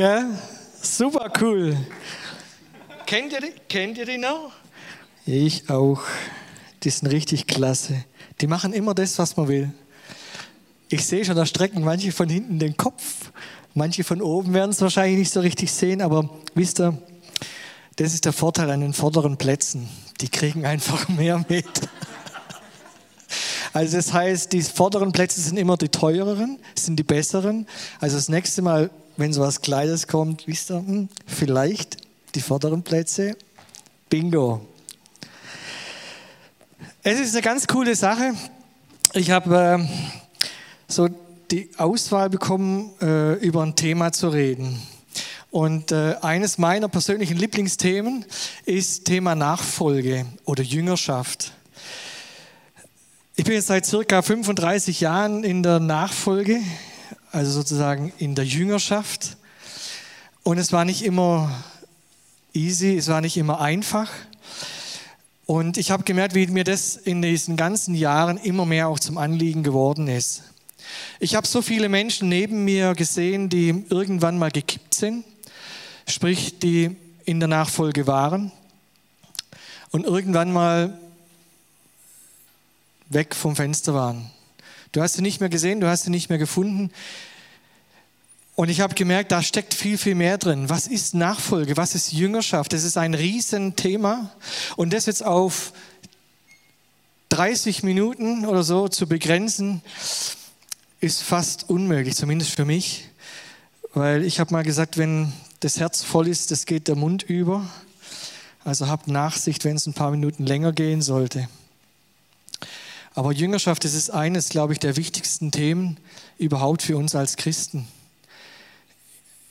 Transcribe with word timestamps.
gell? 0.00 0.24
Super 0.80 1.30
cool. 1.42 1.76
Kennt 3.04 3.34
ihr 3.34 3.40
die, 3.40 3.52
kennt 3.68 3.98
ihr 3.98 4.06
die 4.06 4.16
noch? 4.16 4.50
Ich 5.26 5.68
auch. 5.68 6.00
Die 6.82 6.88
sind 6.88 7.08
richtig 7.08 7.46
klasse. 7.46 8.04
Die 8.40 8.46
machen 8.46 8.72
immer 8.72 8.94
das, 8.94 9.18
was 9.18 9.36
man 9.36 9.48
will. 9.48 9.70
Ich 10.88 11.04
sehe 11.04 11.22
schon, 11.22 11.36
da 11.36 11.44
strecken 11.44 11.84
manche 11.84 12.12
von 12.12 12.30
hinten 12.30 12.58
den 12.58 12.78
Kopf. 12.78 13.30
Manche 13.74 14.02
von 14.02 14.22
oben 14.22 14.54
werden 14.54 14.70
es 14.70 14.80
wahrscheinlich 14.80 15.18
nicht 15.18 15.32
so 15.32 15.40
richtig 15.40 15.70
sehen, 15.70 16.00
aber 16.00 16.30
wisst 16.54 16.80
ihr, 16.80 16.96
das 17.96 18.14
ist 18.14 18.24
der 18.24 18.32
Vorteil 18.32 18.70
an 18.70 18.80
den 18.80 18.94
vorderen 18.94 19.36
Plätzen. 19.36 19.86
Die 20.22 20.30
kriegen 20.30 20.64
einfach 20.64 21.08
mehr 21.08 21.44
mit. 21.46 21.66
Also 23.74 23.98
das 23.98 24.14
heißt, 24.14 24.52
die 24.54 24.62
vorderen 24.62 25.12
Plätze 25.12 25.42
sind 25.42 25.58
immer 25.58 25.76
die 25.76 25.90
teureren, 25.90 26.58
sind 26.74 26.96
die 26.96 27.04
besseren. 27.04 27.66
Also 28.00 28.16
das 28.16 28.30
nächste 28.30 28.62
Mal, 28.62 28.90
wenn 29.20 29.32
so 29.34 29.42
was 29.42 29.60
Kleides 29.60 30.06
kommt, 30.06 30.46
wisst 30.46 30.70
ihr, 30.70 30.78
hm, 30.78 31.08
vielleicht 31.26 31.98
die 32.34 32.40
vorderen 32.40 32.82
Plätze. 32.82 33.36
Bingo. 34.08 34.66
Es 37.02 37.20
ist 37.20 37.34
eine 37.34 37.42
ganz 37.42 37.66
coole 37.66 37.94
Sache. 37.94 38.34
Ich 39.12 39.30
habe 39.30 39.78
äh, 39.78 39.88
so 40.88 41.08
die 41.50 41.70
Auswahl 41.76 42.30
bekommen, 42.30 42.92
äh, 43.02 43.34
über 43.34 43.62
ein 43.62 43.76
Thema 43.76 44.10
zu 44.12 44.28
reden. 44.28 44.80
Und 45.50 45.92
äh, 45.92 46.14
eines 46.22 46.58
meiner 46.58 46.88
persönlichen 46.88 47.36
Lieblingsthemen 47.36 48.24
ist 48.64 49.04
Thema 49.04 49.34
Nachfolge 49.34 50.26
oder 50.44 50.62
Jüngerschaft. 50.62 51.52
Ich 53.36 53.44
bin 53.44 53.54
jetzt 53.54 53.66
seit 53.66 53.84
circa 53.84 54.22
35 54.22 55.00
Jahren 55.00 55.44
in 55.44 55.62
der 55.62 55.80
Nachfolge, 55.80 56.60
also 57.32 57.52
sozusagen 57.52 58.12
in 58.18 58.34
der 58.34 58.44
Jüngerschaft. 58.44 59.36
Und 60.42 60.58
es 60.58 60.72
war 60.72 60.84
nicht 60.84 61.04
immer 61.04 61.50
easy, 62.52 62.96
es 62.96 63.08
war 63.08 63.20
nicht 63.20 63.36
immer 63.36 63.60
einfach. 63.60 64.10
Und 65.46 65.76
ich 65.76 65.90
habe 65.90 66.04
gemerkt, 66.04 66.34
wie 66.34 66.46
mir 66.46 66.64
das 66.64 66.96
in 66.96 67.22
diesen 67.22 67.56
ganzen 67.56 67.94
Jahren 67.94 68.36
immer 68.36 68.66
mehr 68.66 68.88
auch 68.88 69.00
zum 69.00 69.18
Anliegen 69.18 69.62
geworden 69.62 70.08
ist. 70.08 70.42
Ich 71.18 71.34
habe 71.34 71.46
so 71.46 71.62
viele 71.62 71.88
Menschen 71.88 72.28
neben 72.28 72.64
mir 72.64 72.94
gesehen, 72.94 73.48
die 73.48 73.84
irgendwann 73.90 74.38
mal 74.38 74.50
gekippt 74.50 74.94
sind, 74.94 75.24
sprich, 76.08 76.58
die 76.58 76.96
in 77.24 77.40
der 77.40 77.48
Nachfolge 77.48 78.06
waren 78.06 78.52
und 79.90 80.04
irgendwann 80.04 80.52
mal 80.52 80.98
weg 83.08 83.34
vom 83.34 83.56
Fenster 83.56 83.92
waren. 83.94 84.30
Du 84.92 85.00
hast 85.00 85.14
sie 85.14 85.22
nicht 85.22 85.40
mehr 85.40 85.48
gesehen, 85.48 85.80
du 85.80 85.88
hast 85.88 86.04
sie 86.04 86.10
nicht 86.10 86.28
mehr 86.28 86.38
gefunden. 86.38 86.90
Und 88.56 88.68
ich 88.68 88.80
habe 88.80 88.94
gemerkt, 88.94 89.32
da 89.32 89.42
steckt 89.42 89.72
viel, 89.72 89.96
viel 89.96 90.14
mehr 90.14 90.36
drin. 90.36 90.68
Was 90.68 90.86
ist 90.86 91.14
Nachfolge? 91.14 91.76
Was 91.76 91.94
ist 91.94 92.12
Jüngerschaft? 92.12 92.72
Das 92.72 92.84
ist 92.84 92.96
ein 92.98 93.14
Riesenthema. 93.14 94.30
Und 94.76 94.92
das 94.92 95.06
jetzt 95.06 95.24
auf 95.24 95.72
30 97.30 97.84
Minuten 97.84 98.44
oder 98.44 98.62
so 98.62 98.88
zu 98.88 99.06
begrenzen, 99.06 99.80
ist 101.00 101.22
fast 101.22 101.70
unmöglich, 101.70 102.16
zumindest 102.16 102.50
für 102.54 102.64
mich. 102.64 103.08
Weil 103.94 104.24
ich 104.24 104.40
habe 104.40 104.52
mal 104.52 104.64
gesagt, 104.64 104.98
wenn 104.98 105.32
das 105.60 105.78
Herz 105.78 106.02
voll 106.02 106.28
ist, 106.28 106.50
das 106.50 106.66
geht 106.66 106.88
der 106.88 106.96
Mund 106.96 107.22
über. 107.22 107.66
Also 108.64 108.88
habt 108.88 109.08
Nachsicht, 109.08 109.64
wenn 109.64 109.76
es 109.76 109.86
ein 109.86 109.94
paar 109.94 110.10
Minuten 110.10 110.44
länger 110.44 110.72
gehen 110.72 111.00
sollte. 111.00 111.48
Aber 113.20 113.32
Jüngerschaft, 113.32 113.84
das 113.84 113.92
ist 113.92 114.08
eines, 114.08 114.48
glaube 114.48 114.72
ich, 114.72 114.78
der 114.78 114.96
wichtigsten 114.96 115.50
Themen 115.50 115.98
überhaupt 116.38 116.80
für 116.80 116.96
uns 116.96 117.14
als 117.14 117.36
Christen. 117.36 117.86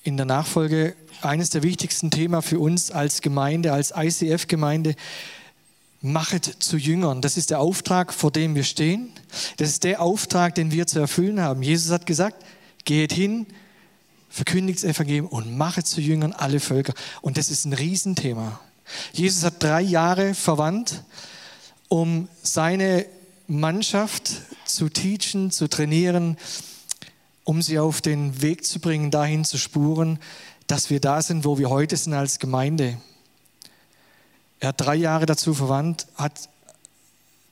In 0.01 0.17
der 0.17 0.25
Nachfolge 0.25 0.95
eines 1.21 1.51
der 1.51 1.61
wichtigsten 1.61 2.09
Themen 2.09 2.41
für 2.41 2.59
uns 2.59 2.89
als 2.89 3.21
Gemeinde, 3.21 3.71
als 3.71 3.93
ICF-Gemeinde. 3.95 4.95
Machet 6.01 6.45
zu 6.45 6.77
Jüngern. 6.77 7.21
Das 7.21 7.37
ist 7.37 7.51
der 7.51 7.59
Auftrag, 7.59 8.11
vor 8.11 8.31
dem 8.31 8.55
wir 8.55 8.63
stehen. 8.63 9.11
Das 9.57 9.69
ist 9.69 9.83
der 9.83 10.01
Auftrag, 10.01 10.55
den 10.55 10.71
wir 10.71 10.87
zu 10.87 10.97
erfüllen 10.97 11.39
haben. 11.39 11.61
Jesus 11.61 11.91
hat 11.91 12.07
gesagt, 12.07 12.43
geht 12.85 13.13
hin, 13.13 13.45
verkündigt 14.31 14.79
das 14.79 14.95
Evangelium 14.95 15.27
und 15.27 15.55
machet 15.55 15.85
zu 15.85 16.01
Jüngern 16.01 16.33
alle 16.33 16.59
Völker. 16.59 16.95
Und 17.21 17.37
das 17.37 17.51
ist 17.51 17.65
ein 17.65 17.73
Riesenthema. 17.73 18.59
Jesus 19.13 19.43
hat 19.43 19.61
drei 19.61 19.81
Jahre 19.81 20.33
verwandt, 20.33 21.03
um 21.87 22.27
seine 22.41 23.05
Mannschaft 23.49 24.31
zu 24.65 24.89
teachen, 24.89 25.51
zu 25.51 25.67
trainieren, 25.67 26.37
um 27.43 27.61
sie 27.61 27.79
auf 27.79 27.99
den 27.99 28.41
Weg 28.41 28.63
zu 28.63 28.79
bringen, 28.79 29.09
dahin 29.09 29.43
zu 29.43 29.57
spuren, 29.57 30.19
dass 30.67 30.91
wir 30.91 30.99
da 30.99 31.21
sind, 31.21 31.45
wo 31.45 31.57
wir 31.57 31.69
heute 31.69 31.97
sind 31.97 32.13
als 32.13 32.37
Gemeinde. 32.37 32.97
Er 34.59 34.69
hat 34.69 34.81
drei 34.81 34.95
Jahre 34.95 35.25
dazu 35.25 35.55
verwandt, 35.55 36.05
hat 36.15 36.49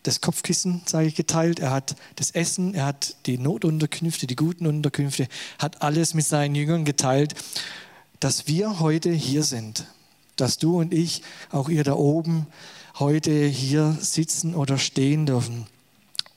das 0.03 0.22
Kopfkissen, 0.22 0.84
sage 0.86 1.07
ich, 1.07 1.16
geteilt, 1.16 1.59
er 1.59 1.72
hat 1.72 1.96
das 2.16 2.31
Essen, 2.31 2.75
er 2.75 2.86
hat 2.86 3.16
die 3.25 3.40
Notunterkünfte, 3.40 4.28
die 4.28 4.36
guten 4.36 4.68
Unterkünfte, 4.68 5.28
hat 5.57 5.81
alles 5.81 6.13
mit 6.13 6.25
seinen 6.25 6.53
Jüngern 6.53 6.86
geteilt, 6.86 7.34
dass 8.19 8.47
wir 8.47 8.80
heute 8.80 9.12
hier 9.12 9.44
sind, 9.44 9.86
dass 10.36 10.59
du 10.59 10.80
und 10.80 10.94
ich, 10.94 11.24
auch 11.52 11.69
ihr 11.69 11.84
da 11.84 11.94
oben, 11.94 12.46
heute 13.00 13.46
hier 13.46 13.97
sitzen 14.00 14.53
oder 14.53 14.78
stehen 14.78 15.25
dürfen. 15.25 15.66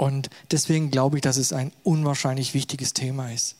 Und 0.01 0.31
deswegen 0.51 0.91
glaube 0.91 1.19
ich, 1.19 1.21
dass 1.21 1.37
es 1.37 1.53
ein 1.53 1.73
unwahrscheinlich 1.83 2.55
wichtiges 2.55 2.95
Thema 2.95 3.31
ist. 3.31 3.57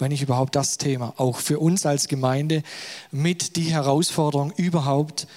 Wenn 0.00 0.08
nicht 0.08 0.22
überhaupt 0.22 0.56
das 0.56 0.76
Thema, 0.76 1.14
auch 1.18 1.38
für 1.38 1.60
uns 1.60 1.86
als 1.86 2.08
Gemeinde, 2.08 2.64
mit 3.12 3.54
die 3.54 3.70
Herausforderung 3.72 4.52
überhaupt, 4.56 5.28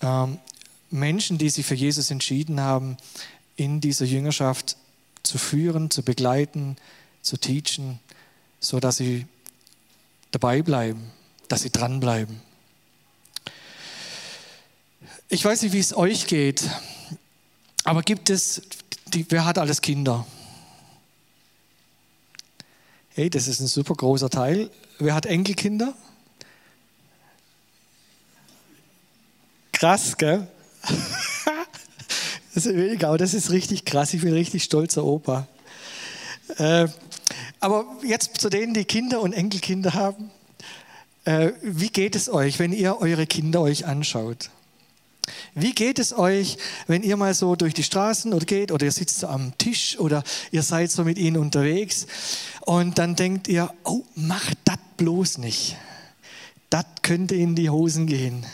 ähm, 0.00 0.38
Menschen, 0.88 1.36
die 1.36 1.50
sich 1.50 1.66
für 1.66 1.74
Jesus 1.74 2.10
entschieden 2.10 2.60
haben, 2.60 2.96
in 3.56 3.82
dieser 3.82 4.06
Jüngerschaft 4.06 4.78
zu 5.22 5.36
führen, 5.36 5.90
zu 5.90 6.02
begleiten, 6.02 6.76
zu 7.20 7.36
teachen, 7.36 8.00
so 8.58 8.80
dass 8.80 8.96
sie 8.96 9.26
dabei 10.30 10.62
bleiben, 10.62 11.10
dass 11.48 11.60
sie 11.60 11.70
dranbleiben. 11.70 12.40
Ich 15.28 15.44
weiß 15.44 15.60
nicht, 15.60 15.74
wie 15.74 15.78
es 15.78 15.94
euch 15.94 16.26
geht, 16.26 16.62
aber 17.84 18.00
gibt 18.00 18.30
es 18.30 18.62
die, 19.14 19.26
wer 19.30 19.44
hat 19.44 19.58
alles 19.58 19.80
Kinder? 19.80 20.26
Hey, 23.10 23.28
das 23.28 23.48
ist 23.48 23.60
ein 23.60 23.66
super 23.66 23.94
großer 23.94 24.30
Teil. 24.30 24.70
Wer 24.98 25.14
hat 25.14 25.26
Enkelkinder? 25.26 25.94
Krass, 29.72 30.16
gell? 30.16 30.46
das 32.54 32.66
ist 32.66 32.76
weniger, 32.76 33.08
aber 33.08 33.18
das 33.18 33.34
ist 33.34 33.50
richtig 33.50 33.84
krass. 33.84 34.14
Ich 34.14 34.22
bin 34.22 34.32
richtig 34.32 34.64
stolzer 34.64 35.04
Opa. 35.04 35.46
Äh, 36.58 36.88
aber 37.60 37.84
jetzt 38.02 38.40
zu 38.40 38.48
denen, 38.48 38.74
die 38.74 38.84
Kinder 38.84 39.20
und 39.20 39.32
Enkelkinder 39.32 39.94
haben. 39.94 40.30
Äh, 41.24 41.52
wie 41.62 41.88
geht 41.88 42.16
es 42.16 42.28
euch, 42.28 42.58
wenn 42.58 42.72
ihr 42.72 43.00
eure 43.00 43.26
Kinder 43.26 43.60
euch 43.60 43.86
anschaut? 43.86 44.50
Wie 45.54 45.72
geht 45.72 45.98
es 45.98 46.16
euch, 46.16 46.58
wenn 46.86 47.02
ihr 47.02 47.16
mal 47.16 47.34
so 47.34 47.56
durch 47.56 47.74
die 47.74 47.82
Straßen 47.82 48.32
oder 48.32 48.44
geht 48.44 48.72
oder 48.72 48.86
ihr 48.86 48.92
sitzt 48.92 49.20
so 49.20 49.28
am 49.28 49.56
Tisch 49.58 49.98
oder 49.98 50.22
ihr 50.50 50.62
seid 50.62 50.90
so 50.90 51.04
mit 51.04 51.18
ihnen 51.18 51.36
unterwegs 51.36 52.06
und 52.62 52.98
dann 52.98 53.16
denkt 53.16 53.48
ihr, 53.48 53.72
oh, 53.84 54.02
mach 54.14 54.54
das 54.64 54.78
bloß 54.96 55.38
nicht. 55.38 55.76
Das 56.68 56.84
könnte 57.02 57.34
in 57.34 57.54
die 57.54 57.70
Hosen 57.70 58.06
gehen. 58.06 58.46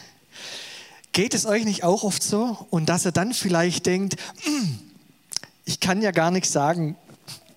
Geht 1.12 1.34
es 1.34 1.46
euch 1.46 1.64
nicht 1.64 1.82
auch 1.84 2.02
oft 2.02 2.22
so? 2.22 2.66
Und 2.70 2.88
dass 2.88 3.06
ihr 3.06 3.12
dann 3.12 3.32
vielleicht 3.34 3.86
denkt, 3.86 4.16
hm, 4.42 4.78
ich 5.64 5.80
kann 5.80 6.02
ja 6.02 6.10
gar 6.10 6.30
nichts 6.30 6.52
sagen, 6.52 6.96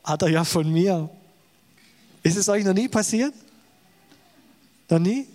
hat 0.04 0.22
er 0.22 0.30
ja 0.30 0.44
von 0.44 0.72
mir. 0.72 1.10
Ist 2.24 2.38
es 2.38 2.50
euch 2.50 2.64
noch 2.64 2.74
nie 2.74 2.88
passiert? 2.88 3.34
Noch 4.90 5.00
nie? 5.00 5.28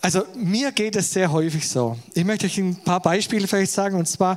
Also 0.00 0.24
mir 0.34 0.70
geht 0.72 0.94
es 0.94 1.12
sehr 1.12 1.32
häufig 1.32 1.68
so. 1.68 1.98
Ich 2.14 2.24
möchte 2.24 2.46
euch 2.46 2.58
ein 2.58 2.76
paar 2.76 3.00
Beispiele 3.00 3.48
vielleicht 3.48 3.72
sagen. 3.72 3.96
Und 3.96 4.06
zwar, 4.06 4.36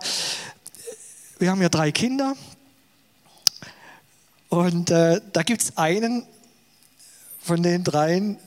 wir 1.38 1.52
haben 1.52 1.62
ja 1.62 1.70
drei 1.70 1.92
Kinder. 1.92 2.36
Und 4.50 4.90
äh, 4.90 5.22
da 5.32 5.44
gibt 5.44 5.62
es 5.62 5.78
einen 5.78 6.26
von 7.42 7.62
den 7.62 7.84
dreien, 7.84 8.38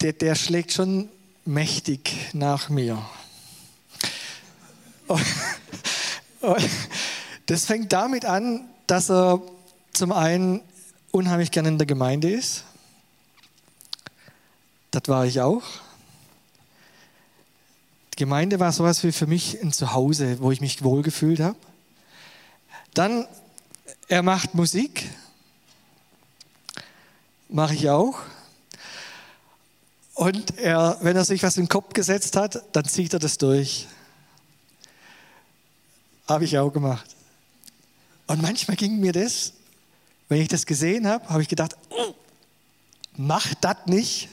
der, 0.00 0.12
der 0.12 0.34
schlägt 0.34 0.72
schon 0.72 1.08
mächtig 1.44 2.14
nach 2.34 2.68
mir. 2.68 3.02
Und, 5.06 5.24
und 6.42 6.68
das 7.46 7.64
fängt 7.64 7.92
damit 7.92 8.26
an, 8.26 8.68
dass 8.86 9.10
er 9.10 9.40
zum 9.92 10.12
einen 10.12 10.60
unheimlich 11.10 11.50
gerne 11.50 11.70
in 11.70 11.78
der 11.78 11.86
Gemeinde 11.86 12.30
ist 12.30 12.64
das 14.90 15.02
war 15.06 15.26
ich 15.26 15.40
auch. 15.40 15.62
Die 18.14 18.16
Gemeinde 18.16 18.58
war 18.58 18.72
sowas 18.72 19.04
wie 19.04 19.12
für 19.12 19.26
mich 19.26 19.62
ein 19.62 19.72
Zuhause, 19.72 20.40
wo 20.40 20.50
ich 20.50 20.60
mich 20.60 20.82
wohlgefühlt 20.82 21.40
habe. 21.40 21.56
Dann, 22.94 23.28
er 24.08 24.22
macht 24.22 24.54
Musik. 24.54 25.08
Mache 27.48 27.74
ich 27.74 27.88
auch. 27.90 28.18
Und 30.14 30.58
er, 30.58 30.98
wenn 31.00 31.16
er 31.16 31.24
sich 31.24 31.44
was 31.44 31.56
in 31.56 31.64
den 31.64 31.68
Kopf 31.68 31.94
gesetzt 31.94 32.34
hat, 32.34 32.60
dann 32.72 32.84
zieht 32.84 33.12
er 33.12 33.20
das 33.20 33.38
durch. 33.38 33.86
Habe 36.26 36.44
ich 36.44 36.58
auch 36.58 36.72
gemacht. 36.72 37.14
Und 38.26 38.42
manchmal 38.42 38.76
ging 38.76 38.98
mir 38.98 39.12
das, 39.12 39.52
wenn 40.28 40.42
ich 40.42 40.48
das 40.48 40.66
gesehen 40.66 41.06
habe, 41.06 41.28
habe 41.28 41.42
ich 41.42 41.48
gedacht, 41.48 41.76
oh, 41.90 42.14
mach 43.16 43.54
das 43.54 43.76
nicht. 43.86 44.28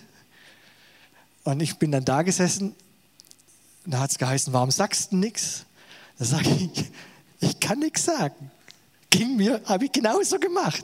Und 1.46 1.62
ich 1.62 1.78
bin 1.78 1.92
dann 1.92 2.04
da 2.04 2.24
gesessen, 2.24 2.76
da 3.86 4.00
hat 4.00 4.12
es 4.12 4.18
geheißen, 4.18 4.52
warum 4.52 4.72
sagst 4.72 5.12
du 5.12 5.18
nichts? 5.18 5.66
Da 6.18 6.26
sage 6.26 6.50
ich, 6.50 6.86
ich 7.40 7.60
kann 7.60 7.80
nichts 7.80 8.04
sagen. 8.04 8.52
Ging 9.12 9.38
mir, 9.38 9.62
habe 9.66 9.86
ich 9.86 9.92
genauso 9.92 10.40
gemacht. 10.40 10.84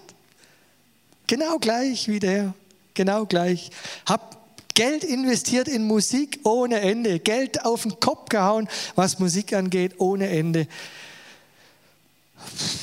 Genau 1.25 1.57
gleich 1.57 2.07
wie 2.07 2.19
der, 2.19 2.53
genau 2.93 3.25
gleich. 3.25 3.71
Hab 4.05 4.37
Geld 4.75 5.03
investiert 5.03 5.67
in 5.67 5.83
Musik 5.83 6.39
ohne 6.43 6.79
Ende, 6.79 7.19
Geld 7.19 7.65
auf 7.65 7.81
den 7.81 7.99
Kopf 7.99 8.29
gehauen, 8.29 8.69
was 8.95 9.17
Musik 9.17 9.53
angeht, 9.53 9.95
ohne 9.97 10.29
Ende. 10.29 10.67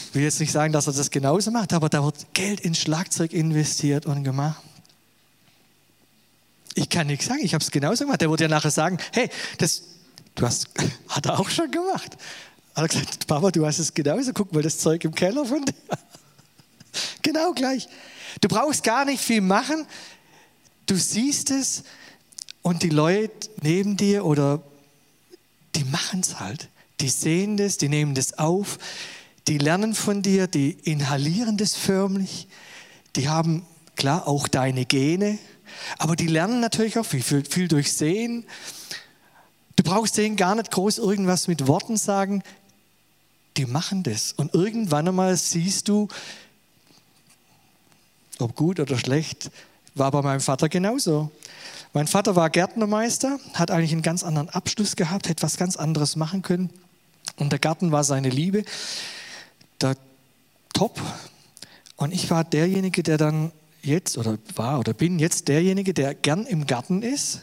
Ich 0.09 0.15
will 0.15 0.23
jetzt 0.23 0.41
nicht 0.41 0.53
sagen, 0.53 0.73
dass 0.73 0.89
er 0.89 0.93
das 0.93 1.11
genauso 1.11 1.51
macht, 1.53 1.73
aber 1.73 1.89
da 1.89 2.05
wird 2.05 2.35
Geld 2.35 2.61
in 2.61 2.75
Schlagzeug 2.75 3.33
investiert 3.33 4.05
und 4.07 4.25
gemacht. 4.25 4.63
Ich 6.75 6.89
kann 6.89 7.07
nichts 7.07 7.27
sagen, 7.27 7.41
ich 7.43 7.55
habe 7.55 7.63
es 7.63 7.71
genauso 7.71 8.05
gemacht. 8.05 8.21
Der 8.21 8.31
würde 8.31 8.45
ja 8.45 8.49
nachher 8.49 8.71
sagen, 8.71 8.99
hey, 9.13 9.29
das 9.59 9.83
du 10.39 10.47
hast, 10.47 10.69
hat 11.09 11.27
er 11.27 11.39
auch 11.39 11.51
schon 11.51 11.71
gemacht. 11.71 12.17
Hat 12.75 12.85
er 12.85 12.89
gesagt, 12.89 13.27
Papa, 13.27 13.51
du 13.51 13.67
hast 13.67 13.79
es 13.79 13.93
genauso, 13.93 14.33
guck 14.33 14.53
mal 14.53 14.63
das 14.63 14.79
Zeug 14.79 15.05
im 15.05 15.15
Keller 15.15 15.45
von 15.45 15.65
dir. 15.65 15.75
genau 17.23 17.53
gleich. 17.53 17.89
Du 18.41 18.49
brauchst 18.49 18.85
gar 18.85 19.05
nicht 19.05 19.23
viel 19.23 19.41
machen, 19.41 19.87
du 20.87 20.97
siehst 20.97 21.51
es 21.51 21.83
und 22.63 22.83
die 22.83 22.91
Leute 22.91 23.49
neben 23.63 23.97
dir 23.97 24.25
oder 24.25 24.63
die 25.75 25.85
machen 25.85 26.21
es 26.21 26.39
halt. 26.39 26.69
Die 27.01 27.09
sehen 27.09 27.57
das, 27.57 27.79
die 27.79 27.89
nehmen 27.89 28.15
das 28.15 28.39
auf, 28.39 28.79
die 29.47 29.59
lernen 29.59 29.95
von 29.95 30.23
dir, 30.23 30.47
die 30.47 30.71
inhalieren 30.71 31.57
das 31.57 31.75
förmlich, 31.75 32.49
die 33.17 33.29
haben 33.29 33.65
klar 33.97 34.27
auch 34.29 34.47
deine 34.47 34.85
Gene, 34.85 35.39
aber 35.99 36.17
die 36.17 36.27
lernen 36.27 36.61
natürlich 36.61 36.99
auch 36.99 37.07
viel, 37.07 37.23
viel, 37.23 37.69
durch 37.69 37.93
Sehen. 37.93 38.45
Du 39.77 39.83
brauchst 39.83 40.17
denen 40.17 40.37
gar 40.37 40.55
nicht 40.55 40.71
groß 40.71 40.99
irgendwas 40.99 41.49
mit 41.49 41.67
Worten 41.67 41.97
sagen, 41.97 42.43
die 43.57 43.67
machen 43.67 44.03
das. 44.03 44.33
Und 44.33 44.55
irgendwann 44.55 45.09
einmal 45.09 45.37
siehst 45.37 45.89
du, 45.89 46.09
ob 48.39 48.55
gut 48.55 48.81
oder 48.81 48.99
schlecht, 48.99 49.51
war 49.95 50.11
bei 50.11 50.23
meinem 50.23 50.41
Vater 50.41 50.69
genauso. 50.69 51.31
Mein 51.93 52.07
Vater 52.07 52.37
war 52.37 52.51
Gärtnermeister, 52.51 53.39
hat 53.55 53.71
eigentlich 53.71 53.93
einen 53.93 54.03
ganz 54.03 54.23
anderen 54.23 54.49
Abschluss 54.51 54.95
gehabt, 54.95 55.29
hätte 55.29 55.43
was 55.43 55.57
ganz 55.57 55.77
anderes 55.77 56.17
machen 56.17 56.43
können. 56.43 56.71
Und 57.37 57.51
der 57.51 57.59
Garten 57.59 57.93
war 57.93 58.05
seine 58.05 58.31
Liebe. 58.31 58.65
Der 59.81 59.97
Top. 60.73 61.01
Und 61.97 62.13
ich 62.13 62.31
war 62.31 62.45
derjenige, 62.45 63.03
der 63.03 63.19
dann 63.19 63.51
jetzt 63.83 64.19
oder 64.19 64.39
war 64.55 64.81
oder 64.81 64.93
bin 64.95 65.19
jetzt 65.19 65.49
derjenige, 65.49 65.95
der 65.95 66.15
gern 66.15 66.47
im 66.47 66.67
Garten 66.67 67.03
ist. 67.03 67.43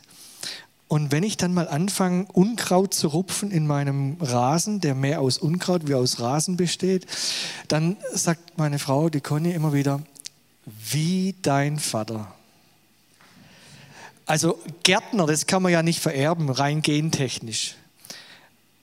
Und 0.88 1.12
wenn 1.12 1.24
ich 1.24 1.36
dann 1.38 1.54
mal 1.54 1.68
anfange, 1.68 2.28
Unkraut 2.32 2.94
zu 2.94 3.08
rupfen 3.08 3.50
in 3.50 3.66
meinem 3.66 4.18
Rasen, 4.22 4.82
der 4.82 4.94
mehr 4.94 5.20
aus 5.20 5.40
Unkraut 5.40 5.88
wie 5.88 5.96
aus 5.96 6.20
Rasen 6.20 6.58
besteht, 6.58 7.08
dann 7.68 7.98
sagt 8.14 8.58
meine 8.58 8.78
Frau, 8.78 9.10
die 9.10 9.22
Conny, 9.22 9.52
immer 9.52 9.74
wieder, 9.74 10.02
wie 10.66 11.36
dein 11.42 11.80
Vater. 11.80 12.34
Also 14.28 14.60
Gärtner, 14.84 15.26
das 15.26 15.48
kann 15.48 15.64
man 15.64 15.72
ja 15.72 15.84
nicht 15.84 16.00
vererben, 16.00 16.50
rein 16.50 16.82
gentechnisch. 16.82 17.76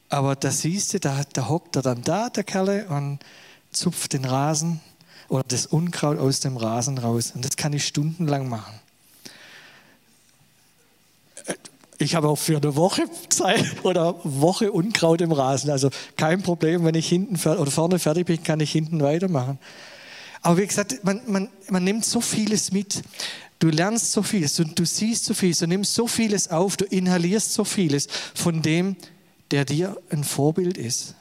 Aber 0.08 0.36
da 0.36 0.50
siehst 0.50 0.94
du, 0.94 1.00
da, 1.00 1.22
da 1.32 1.48
hockt 1.48 1.76
er 1.76 1.82
dann 1.82 2.02
da, 2.02 2.28
der 2.28 2.44
Kerle, 2.44 2.86
und 2.88 3.20
zupft 3.70 4.12
den 4.12 4.24
Rasen 4.24 4.80
oder 5.32 5.44
das 5.48 5.64
Unkraut 5.64 6.18
aus 6.18 6.40
dem 6.40 6.58
Rasen 6.58 6.98
raus. 6.98 7.32
Und 7.34 7.42
das 7.42 7.56
kann 7.56 7.72
ich 7.72 7.86
stundenlang 7.86 8.50
machen. 8.50 8.74
Ich 11.96 12.14
habe 12.14 12.28
auch 12.28 12.36
für 12.36 12.58
eine 12.58 12.76
Woche 12.76 13.04
Zeit 13.30 13.64
oder 13.82 14.20
Woche 14.24 14.70
Unkraut 14.70 15.22
im 15.22 15.32
Rasen. 15.32 15.70
Also 15.70 15.88
kein 16.18 16.42
Problem, 16.42 16.84
wenn 16.84 16.94
ich 16.94 17.08
hinten 17.08 17.36
oder 17.48 17.70
vorne 17.70 17.98
fertig 17.98 18.26
bin, 18.26 18.42
kann 18.42 18.60
ich 18.60 18.72
hinten 18.72 19.00
weitermachen. 19.00 19.58
Aber 20.42 20.58
wie 20.58 20.66
gesagt, 20.66 21.02
man, 21.02 21.22
man, 21.26 21.48
man 21.70 21.82
nimmt 21.82 22.04
so 22.04 22.20
vieles 22.20 22.70
mit. 22.70 23.02
Du 23.58 23.68
lernst 23.68 24.12
so 24.12 24.22
vieles 24.22 24.60
und 24.60 24.78
du 24.78 24.84
siehst 24.84 25.24
so 25.24 25.32
vieles, 25.32 25.60
du 25.60 25.66
nimmst 25.66 25.94
so 25.94 26.06
vieles 26.08 26.50
auf, 26.50 26.76
du 26.76 26.84
inhalierst 26.84 27.54
so 27.54 27.64
vieles 27.64 28.06
von 28.34 28.60
dem, 28.60 28.96
der 29.50 29.64
dir 29.64 29.96
ein 30.10 30.24
Vorbild 30.24 30.76
ist, 30.76 31.14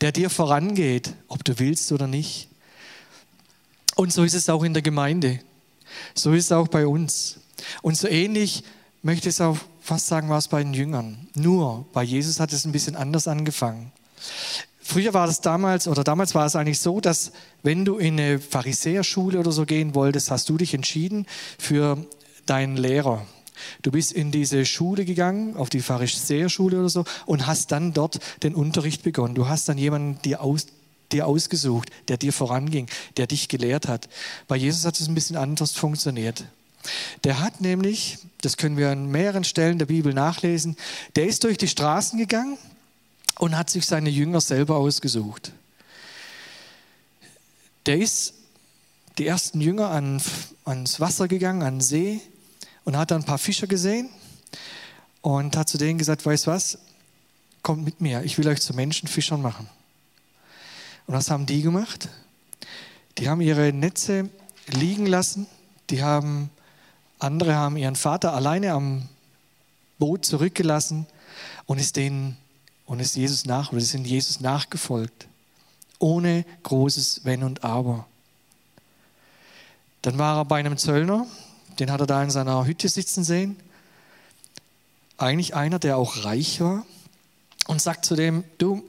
der 0.00 0.10
dir 0.10 0.30
vorangeht, 0.30 1.12
ob 1.28 1.44
du 1.44 1.58
willst 1.58 1.92
oder 1.92 2.06
nicht. 2.06 2.49
Und 4.00 4.14
so 4.14 4.24
ist 4.24 4.32
es 4.32 4.48
auch 4.48 4.64
in 4.64 4.72
der 4.72 4.80
Gemeinde. 4.80 5.40
So 6.14 6.32
ist 6.32 6.46
es 6.46 6.52
auch 6.52 6.68
bei 6.68 6.86
uns. 6.86 7.38
Und 7.82 7.98
so 7.98 8.08
ähnlich 8.08 8.64
möchte 9.02 9.28
ich 9.28 9.34
es 9.34 9.42
auch 9.42 9.58
fast 9.82 10.06
sagen, 10.06 10.30
war 10.30 10.38
es 10.38 10.48
bei 10.48 10.62
den 10.62 10.72
Jüngern. 10.72 11.28
Nur 11.34 11.84
bei 11.92 12.02
Jesus 12.02 12.40
hat 12.40 12.50
es 12.54 12.64
ein 12.64 12.72
bisschen 12.72 12.96
anders 12.96 13.28
angefangen. 13.28 13.92
Früher 14.80 15.12
war 15.12 15.26
das 15.26 15.42
damals, 15.42 15.86
oder 15.86 16.02
damals 16.02 16.34
war 16.34 16.46
es 16.46 16.56
eigentlich 16.56 16.80
so, 16.80 17.02
dass 17.02 17.32
wenn 17.62 17.84
du 17.84 17.98
in 17.98 18.18
eine 18.18 18.38
Pharisäerschule 18.38 19.38
oder 19.38 19.52
so 19.52 19.66
gehen 19.66 19.94
wolltest, 19.94 20.30
hast 20.30 20.48
du 20.48 20.56
dich 20.56 20.72
entschieden 20.72 21.26
für 21.58 21.98
deinen 22.46 22.78
Lehrer. 22.78 23.26
Du 23.82 23.90
bist 23.90 24.12
in 24.12 24.30
diese 24.30 24.64
Schule 24.64 25.04
gegangen, 25.04 25.58
auf 25.58 25.68
die 25.68 25.82
Pharisäerschule 25.82 26.78
oder 26.78 26.88
so, 26.88 27.04
und 27.26 27.46
hast 27.46 27.70
dann 27.70 27.92
dort 27.92 28.18
den 28.42 28.54
Unterricht 28.54 29.02
begonnen. 29.02 29.34
Du 29.34 29.46
hast 29.46 29.68
dann 29.68 29.76
jemanden 29.76 30.22
dir, 30.22 30.40
aus, 30.40 30.68
dir 31.12 31.26
ausgesucht, 31.26 31.90
der 32.08 32.16
dir 32.16 32.32
voranging, 32.32 32.88
der 33.16 33.26
dich 33.26 33.48
gelehrt 33.48 33.88
hat. 33.88 34.08
Bei 34.48 34.56
Jesus 34.56 34.84
hat 34.84 34.98
es 35.00 35.08
ein 35.08 35.14
bisschen 35.14 35.36
anders 35.36 35.72
funktioniert. 35.72 36.44
Der 37.24 37.40
hat 37.40 37.60
nämlich, 37.60 38.18
das 38.40 38.56
können 38.56 38.76
wir 38.76 38.90
an 38.90 39.10
mehreren 39.10 39.44
Stellen 39.44 39.78
der 39.78 39.86
Bibel 39.86 40.14
nachlesen, 40.14 40.76
der 41.16 41.26
ist 41.26 41.44
durch 41.44 41.58
die 41.58 41.68
Straßen 41.68 42.18
gegangen 42.18 42.56
und 43.38 43.56
hat 43.56 43.70
sich 43.70 43.86
seine 43.86 44.10
Jünger 44.10 44.40
selber 44.40 44.76
ausgesucht. 44.76 45.52
Der 47.86 47.98
ist 47.98 48.34
die 49.18 49.26
ersten 49.26 49.60
Jünger 49.60 49.90
an, 49.90 50.22
ans 50.64 51.00
Wasser 51.00 51.28
gegangen, 51.28 51.62
an 51.62 51.76
den 51.76 51.80
See 51.80 52.20
und 52.84 52.96
hat 52.96 53.10
dann 53.10 53.22
ein 53.22 53.26
paar 53.26 53.38
Fischer 53.38 53.66
gesehen 53.66 54.08
und 55.20 55.56
hat 55.56 55.68
zu 55.68 55.78
denen 55.78 55.98
gesagt, 55.98 56.24
weißt 56.24 56.46
was, 56.46 56.78
kommt 57.62 57.84
mit 57.84 58.00
mir, 58.00 58.22
ich 58.22 58.38
will 58.38 58.48
euch 58.48 58.60
zu 58.60 58.74
Menschenfischern 58.74 59.42
machen. 59.42 59.68
Und 61.06 61.14
was 61.14 61.30
haben 61.30 61.46
die 61.46 61.62
gemacht? 61.62 62.08
Die 63.18 63.28
haben 63.28 63.40
ihre 63.40 63.72
Netze 63.72 64.28
liegen 64.68 65.06
lassen, 65.06 65.46
die 65.90 66.02
haben, 66.02 66.50
andere 67.18 67.54
haben 67.54 67.76
ihren 67.76 67.96
Vater 67.96 68.32
alleine 68.34 68.72
am 68.72 69.08
Boot 69.98 70.24
zurückgelassen 70.24 71.06
und 71.66 71.78
ist 71.78 71.96
denen 71.96 72.36
und 72.86 73.00
ist 73.00 73.16
Jesus 73.16 73.44
nach 73.44 73.72
oder 73.72 73.80
sind 73.80 74.06
Jesus 74.06 74.40
nachgefolgt. 74.40 75.28
Ohne 75.98 76.44
großes 76.62 77.20
Wenn 77.24 77.42
und 77.42 77.62
Aber. 77.62 78.06
Dann 80.02 80.18
war 80.18 80.38
er 80.38 80.44
bei 80.44 80.58
einem 80.58 80.78
Zöllner, 80.78 81.26
den 81.78 81.90
hat 81.90 82.00
er 82.00 82.06
da 82.06 82.22
in 82.22 82.30
seiner 82.30 82.64
Hütte 82.64 82.88
sitzen 82.88 83.22
sehen. 83.22 83.56
Eigentlich 85.18 85.54
einer, 85.54 85.78
der 85.78 85.98
auch 85.98 86.24
reich 86.24 86.60
war. 86.60 86.86
Und 87.66 87.80
sagt 87.80 88.04
zu 88.04 88.16
dem, 88.16 88.42
du, 88.58 88.82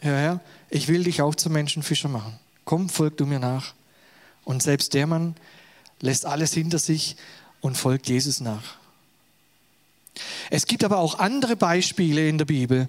Herr 0.00 0.18
Herr, 0.18 0.40
ich 0.76 0.88
will 0.88 1.04
dich 1.04 1.22
auch 1.22 1.34
zum 1.34 1.52
Menschenfischer 1.52 2.08
machen. 2.08 2.38
Komm, 2.64 2.88
folg 2.88 3.16
du 3.16 3.26
mir 3.26 3.38
nach. 3.38 3.74
Und 4.44 4.62
selbst 4.62 4.94
der 4.94 5.06
Mann 5.06 5.34
lässt 6.00 6.26
alles 6.26 6.52
hinter 6.52 6.78
sich 6.78 7.16
und 7.60 7.76
folgt 7.76 8.08
Jesus 8.08 8.40
nach. 8.40 8.76
Es 10.50 10.66
gibt 10.66 10.84
aber 10.84 10.98
auch 10.98 11.18
andere 11.18 11.56
Beispiele 11.56 12.28
in 12.28 12.38
der 12.38 12.44
Bibel. 12.44 12.88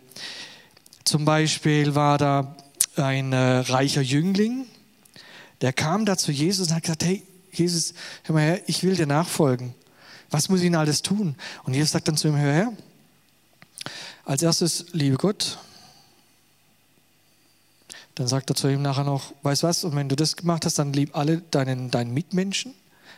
Zum 1.04 1.26
Beispiel 1.26 1.96
war 1.96 2.18
da 2.18 2.56
ein 2.96 3.34
äh, 3.34 3.60
reicher 3.60 4.02
Jüngling, 4.02 4.66
der 5.62 5.74
kam 5.74 6.06
da 6.06 6.18
zu 6.18 6.32
Jesus 6.32 6.68
und 6.68 6.76
hat 6.76 6.84
gesagt, 6.84 7.06
hey 7.06 7.24
Jesus, 7.52 7.94
hör 8.24 8.36
mal 8.36 8.42
her, 8.42 8.62
ich 8.68 8.84
will 8.84 8.96
dir 8.96 9.08
nachfolgen. 9.08 9.74
Was 10.30 10.50
muss 10.50 10.60
ich 10.60 10.66
denn 10.66 10.76
alles 10.76 11.02
tun? 11.02 11.36
Und 11.64 11.74
Jesus 11.74 11.92
sagt 11.92 12.08
dann 12.08 12.18
zu 12.18 12.28
ihm, 12.28 12.38
hör 12.38 12.54
her, 12.54 12.74
als 14.26 14.44
erstes, 14.44 14.88
liebe 14.92 15.18
Gott. 15.18 15.58
Dann 18.18 18.28
sagt 18.28 18.50
er 18.50 18.56
zu 18.56 18.68
ihm 18.68 18.82
nachher 18.82 19.04
noch, 19.04 19.32
weißt 19.44 19.62
was, 19.62 19.84
und 19.84 19.96
wenn 19.96 20.10
du 20.10 20.16
das 20.16 20.36
gemacht 20.36 20.66
hast, 20.66 20.80
dann 20.80 20.92
lieb 20.92 21.16
alle 21.16 21.42
deinen, 21.52 21.92
deinen 21.92 22.14
Mitmenschen 22.16 22.74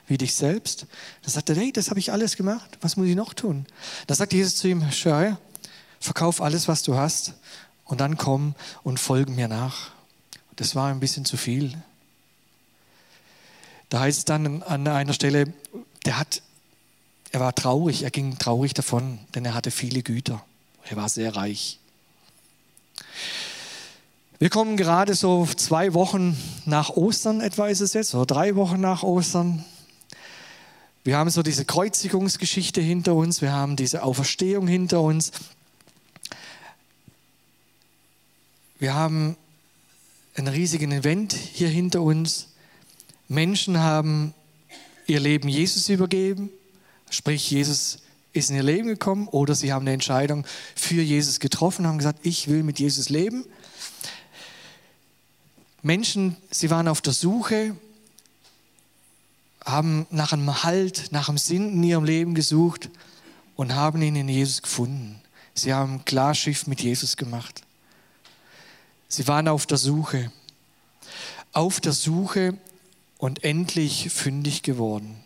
wie 0.08 0.18
dich 0.18 0.36
selbst. 0.36 0.88
Dann 1.22 1.32
sagt 1.32 1.50
er, 1.50 1.56
hey, 1.56 1.72
das 1.72 1.90
habe 1.90 2.02
ich 2.02 2.12
alles 2.12 2.36
gemacht, 2.36 2.78
was 2.82 2.98
muss 2.98 3.08
ich 3.08 3.16
noch 3.16 3.34
tun? 3.34 3.66
Dann 4.08 4.18
sagt 4.18 4.34
Jesus 4.34 4.58
zu 4.58 4.68
ihm, 4.68 4.86
schau, 4.92 5.38
verkauf 6.02 6.42
alles, 6.42 6.68
was 6.68 6.84
du 6.84 6.98
hast 6.98 7.34
und 7.86 8.02
dann 8.02 8.18
komm 8.18 8.56
und 8.84 9.00
folge 9.00 9.32
mir 9.32 9.48
nach. 9.48 9.92
Das 10.58 10.76
war 10.76 10.92
ein 10.92 11.00
bisschen 11.00 11.24
zu 11.24 11.38
viel. 11.38 11.78
Da 13.88 14.02
heißt 14.02 14.18
es 14.18 14.26
dann 14.26 14.62
an 14.64 14.86
einer 14.86 15.14
Stelle, 15.14 15.54
der 16.06 16.20
hat 16.20 16.42
er 17.32 17.40
war 17.40 17.54
traurig, 17.54 18.04
er 18.04 18.12
ging 18.12 18.38
traurig 18.40 18.74
davon, 18.74 19.20
denn 19.36 19.46
er 19.46 19.54
hatte 19.54 19.72
viele 19.72 20.02
Güter. 20.02 20.44
Er 20.90 20.98
war 20.98 21.10
sehr 21.10 21.36
reich. 21.36 21.78
Wir 24.42 24.50
kommen 24.50 24.78
gerade 24.78 25.16
so 25.16 25.46
zwei 25.58 25.94
Wochen 25.94 26.38
nach 26.66 26.92
Ostern, 26.92 27.42
etwa 27.42 27.68
ist 27.68 27.82
es 27.82 27.92
jetzt, 27.92 28.16
oder 28.16 28.26
drei 28.26 28.56
Wochen 28.56 28.80
nach 28.80 29.04
Ostern. 29.04 29.66
Wir 31.04 31.18
haben 31.18 31.30
so 31.30 31.44
diese 31.44 31.66
Kreuzigungsgeschichte 31.66 32.80
hinter 32.80 33.16
uns, 33.16 33.42
wir 33.42 33.52
haben 33.52 33.76
diese 33.76 34.02
Auferstehung 34.02 34.66
hinter 34.66 35.02
uns. 35.02 35.34
Wir 38.80 38.94
haben 38.94 39.36
einen 40.36 40.48
riesigen 40.48 40.94
Event 40.94 41.34
hier 41.34 41.68
hinter 41.68 42.02
uns. 42.02 42.48
Menschen 43.28 43.78
haben 43.78 44.34
ihr 45.06 45.20
Leben 45.20 45.50
Jesus 45.50 45.90
übergeben, 45.90 46.50
sprich 47.10 47.52
Jesus 47.52 48.00
ist 48.32 48.52
in 48.52 48.56
ihr 48.56 48.64
Leben 48.64 48.88
gekommen 48.88 49.28
oder 49.28 49.54
sie 49.54 49.74
haben 49.74 49.84
eine 49.84 49.92
Entscheidung 49.92 50.46
für 50.76 51.02
Jesus 51.02 51.42
getroffen, 51.42 51.86
haben 51.86 51.98
gesagt, 51.98 52.20
ich 52.24 52.48
will 52.48 52.64
mit 52.64 52.80
Jesus 52.80 53.10
leben. 53.10 53.44
Menschen, 55.82 56.36
sie 56.52 56.70
waren 56.70 56.88
auf 56.88 57.02
der 57.02 57.14
Suche, 57.14 57.76
haben 59.66 60.08
nach 60.10 60.34
einem 60.34 60.64
Halt, 60.64 61.12
nach 61.12 61.30
einem 61.30 61.38
Sinn 61.38 61.74
in 61.74 61.84
ihrem 61.84 62.04
Leben 62.04 62.36
gesucht 62.36 62.90
und 63.56 63.76
haben 63.76 64.02
ihn 64.02 64.16
in 64.16 64.30
Jesus 64.30 64.62
gefunden. 64.62 65.22
Sie 65.54 65.74
haben 65.74 66.06
Klarschiff 66.06 66.68
mit 66.68 66.82
Jesus 66.82 67.18
gemacht. 67.18 67.62
Sie 69.08 69.28
waren 69.28 69.48
auf 69.48 69.66
der 69.66 69.78
Suche, 69.78 70.32
auf 71.52 71.80
der 71.80 71.94
Suche 71.94 72.58
und 73.18 73.44
endlich 73.44 74.10
fündig 74.12 74.64
geworden. 74.64 75.18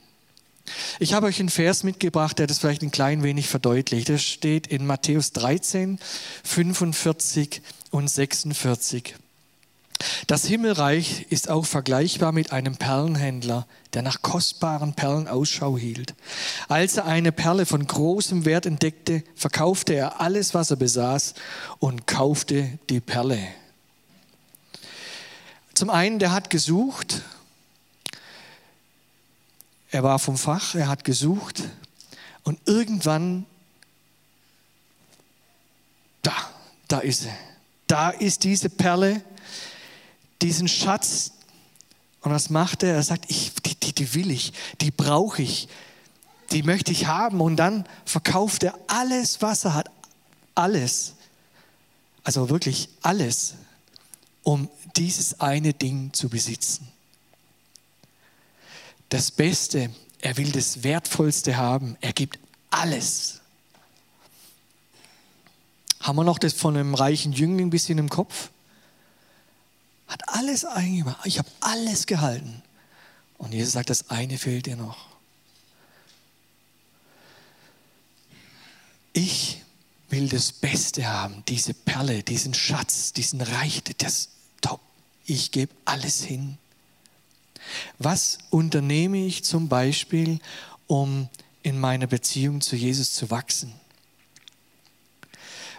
Ich 1.00 1.14
habe 1.14 1.28
euch 1.28 1.40
einen 1.40 1.50
Vers 1.50 1.84
mitgebracht, 1.84 2.40
der 2.40 2.48
das 2.48 2.60
vielleicht 2.60 2.82
ein 2.82 2.92
klein 2.92 3.24
wenig 3.24 3.48
verdeutlicht. 3.48 4.10
Das 4.10 4.24
steht 4.24 4.68
in 4.68 4.86
Matthäus 4.86 5.34
13, 5.34 6.00
45 6.44 7.62
und 7.92 8.10
46. 8.10 9.16
Das 10.28 10.46
Himmelreich 10.46 11.28
ist 11.30 11.50
auch 11.50 11.66
vergleichbar 11.66 12.32
mit 12.32 12.52
einem 12.52 12.78
Perlenhändler, 12.78 13.68
der 13.94 14.02
nach 14.02 14.22
kostbaren 14.22 14.94
Perlen 14.94 15.28
Ausschau 15.28 15.78
hielt. 15.78 16.16
Als 16.68 16.98
er 16.98 17.06
eine 17.06 17.32
Perle 17.32 17.66
von 17.66 17.86
großem 17.86 18.46
Wert 18.46 18.66
entdeckte, 18.66 19.24
verkaufte 19.36 19.94
er 19.94 20.22
alles, 20.22 20.54
was 20.54 20.72
er 20.72 20.78
besaß 20.78 21.34
und 21.80 22.08
kaufte 22.08 22.80
die 22.90 23.00
Perle. 23.00 23.40
Zum 25.74 25.90
einen, 25.90 26.20
der 26.20 26.32
hat 26.32 26.50
gesucht, 26.50 27.22
er 29.90 30.04
war 30.04 30.20
vom 30.20 30.38
Fach, 30.38 30.76
er 30.76 30.88
hat 30.88 31.04
gesucht 31.04 31.64
und 32.44 32.60
irgendwann, 32.66 33.46
da, 36.22 36.34
da 36.88 37.00
ist 37.00 37.22
sie. 37.22 37.30
Da 37.88 38.10
ist 38.10 38.44
diese 38.44 38.70
Perle, 38.70 39.22
diesen 40.44 40.68
Schatz. 40.68 41.32
Und 42.22 42.32
was 42.32 42.50
macht 42.50 42.84
er? 42.84 42.96
Er 42.96 43.04
sagt, 43.04 43.26
ich, 43.30 43.54
die, 43.66 43.76
die, 43.76 43.94
die 43.94 44.14
will 44.14 44.30
ich, 44.30 44.54
die 44.82 44.92
brauche 44.92 45.42
ich, 45.42 45.68
die 46.52 46.64
möchte 46.64 46.92
ich 46.92 47.08
haben. 47.08 47.42
Und 47.42 47.56
dann 47.56 47.86
verkauft 48.06 48.64
er 48.64 48.78
alles, 48.88 49.42
was 49.42 49.66
er 49.66 49.74
hat, 49.74 49.90
alles, 50.56 51.14
also 52.24 52.50
wirklich 52.50 52.90
alles, 53.02 53.56
um 54.44 54.70
dieses 54.96 55.40
eine 55.40 55.74
Ding 55.74 56.14
zu 56.14 56.30
besitzen. 56.30 56.88
Das 59.10 59.32
Beste, 59.32 59.90
er 60.22 60.38
will 60.38 60.52
das 60.52 60.84
Wertvollste 60.84 61.58
haben, 61.58 61.98
er 62.02 62.14
gibt 62.14 62.40
alles. 62.70 63.42
Haben 66.00 66.18
wir 66.18 66.24
noch 66.24 66.40
das 66.40 66.54
von 66.54 66.76
einem 66.76 66.96
reichen 66.96 67.32
Jüngling 67.32 67.68
ein 67.68 67.70
bisschen 67.70 67.98
im 67.98 68.10
Kopf? 68.10 68.50
Hat 70.14 70.30
alles 70.30 70.64
eingemacht. 70.64 71.26
Ich 71.26 71.40
habe 71.40 71.50
alles 71.60 72.06
gehalten. 72.06 72.62
Und 73.40 73.52
Jesus 73.52 73.74
sagt, 73.74 73.90
das 73.90 74.12
eine 74.12 74.38
fehlt 74.38 74.68
dir 74.68 74.76
noch. 74.76 75.08
Ich 79.12 79.64
will 80.10 80.30
das 80.30 80.52
Beste 80.52 81.08
haben, 81.08 81.44
diese 81.48 81.74
Perle, 81.74 82.22
diesen 82.22 82.54
Schatz, 82.54 83.14
diesen 83.14 83.42
Reich, 83.42 83.82
das 83.98 84.30
Top. 84.62 84.82
Ich 85.26 85.50
gebe 85.50 85.74
alles 85.84 86.24
hin. 86.24 86.60
Was 87.98 88.38
unternehme 88.52 89.26
ich 89.26 89.44
zum 89.44 89.68
Beispiel, 89.68 90.40
um 90.86 91.28
in 91.64 91.80
meiner 91.80 92.06
Beziehung 92.06 92.62
zu 92.62 92.76
Jesus 92.76 93.14
zu 93.14 93.32
wachsen? 93.32 93.74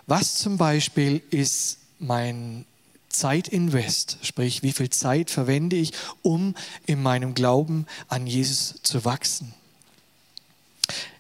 Was 0.09 0.35
zum 0.35 0.59
Beispiel 0.59 1.23
ist 1.31 1.79
mein 2.01 2.67
Zeitinvest, 3.15 4.19
sprich 4.23 4.63
wie 4.63 4.73
viel 4.73 4.91
Zeit 4.91 5.31
verwende 5.31 5.77
ich, 5.77 5.93
um 6.23 6.55
in 6.87 7.03
meinem 7.03 7.35
Glauben 7.35 7.87
an 8.09 8.27
Jesus 8.27 8.75
zu 8.83 9.05
wachsen. 9.05 9.55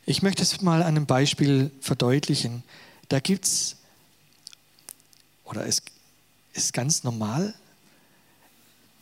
Ich 0.04 0.20
möchte 0.20 0.42
es 0.42 0.60
mal 0.60 0.82
an 0.82 0.88
einem 0.88 1.06
Beispiel 1.06 1.70
verdeutlichen. 1.80 2.62
Da 3.08 3.20
gibt 3.20 3.46
es, 3.46 3.76
oder 5.44 5.66
es 5.66 5.82
ist 6.52 6.72
ganz 6.72 7.04
normal, 7.04 7.54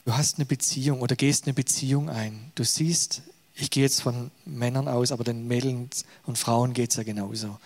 du 0.04 0.14
hast 0.14 0.36
eine 0.36 0.46
Beziehung 0.46 1.00
oder 1.00 1.16
gehst 1.16 1.46
eine 1.46 1.54
Beziehung 1.54 2.08
ein. 2.08 2.52
Du 2.54 2.62
siehst, 2.62 3.22
ich 3.54 3.70
gehe 3.70 3.82
jetzt 3.82 4.02
von 4.02 4.30
Männern 4.44 4.86
aus, 4.86 5.10
aber 5.12 5.24
den 5.24 5.48
Mädels 5.48 6.04
und 6.24 6.38
Frauen 6.38 6.72
geht 6.72 6.90
es 6.90 6.96
ja 6.96 7.02
genauso. 7.02 7.58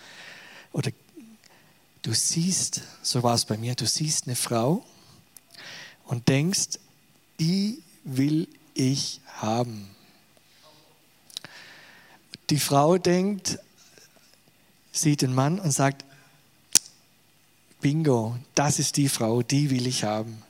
Oder 0.71 0.91
du 2.01 2.13
siehst, 2.13 2.81
so 3.03 3.23
war 3.23 3.35
es 3.35 3.45
bei 3.45 3.57
mir, 3.57 3.75
du 3.75 3.85
siehst 3.85 4.25
eine 4.25 4.35
Frau 4.35 4.83
und 6.07 6.27
denkst, 6.27 6.79
die 7.39 7.81
will 8.03 8.47
ich 8.73 9.21
haben. 9.35 9.89
Die 12.49 12.59
Frau 12.59 12.97
denkt, 12.97 13.59
sieht 14.91 15.21
den 15.21 15.35
Mann 15.35 15.59
und 15.59 15.71
sagt, 15.71 16.05
bingo, 17.81 18.37
das 18.55 18.79
ist 18.79 18.97
die 18.97 19.09
Frau, 19.09 19.41
die 19.41 19.69
will 19.69 19.85
ich 19.85 20.03
haben. 20.03 20.41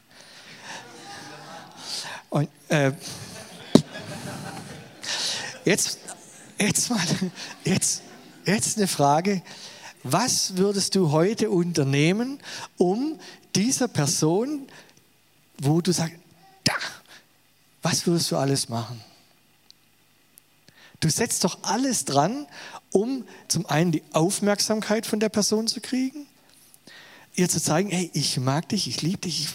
Und 2.29 2.49
äh, 2.69 2.91
jetzt, 5.65 5.99
jetzt 6.59 6.89
mal, 6.89 6.99
jetzt, 7.63 8.03
jetzt 8.45 8.77
eine 8.77 8.87
Frage. 8.87 9.41
Was 10.03 10.55
würdest 10.57 10.95
du 10.95 11.11
heute 11.11 11.49
unternehmen, 11.49 12.39
um 12.77 13.19
dieser 13.55 13.87
Person 13.87 14.67
wo 15.59 15.81
du 15.81 15.91
sagst, 15.91 16.15
da, 16.63 16.73
was 17.81 18.05
würdest 18.05 18.31
du 18.31 18.37
alles 18.37 18.69
machen? 18.69 19.01
Du 20.99 21.09
setzt 21.09 21.43
doch 21.43 21.59
alles 21.63 22.05
dran, 22.05 22.47
um 22.91 23.25
zum 23.47 23.65
einen 23.67 23.91
die 23.91 24.03
Aufmerksamkeit 24.13 25.05
von 25.05 25.19
der 25.19 25.29
Person 25.29 25.67
zu 25.67 25.79
kriegen, 25.79 26.25
ihr 27.35 27.49
zu 27.49 27.61
zeigen, 27.61 27.89
hey, 27.89 28.09
ich 28.13 28.39
mag 28.39 28.69
dich, 28.69 28.87
ich 28.87 29.01
liebe 29.01 29.19
dich. 29.19 29.49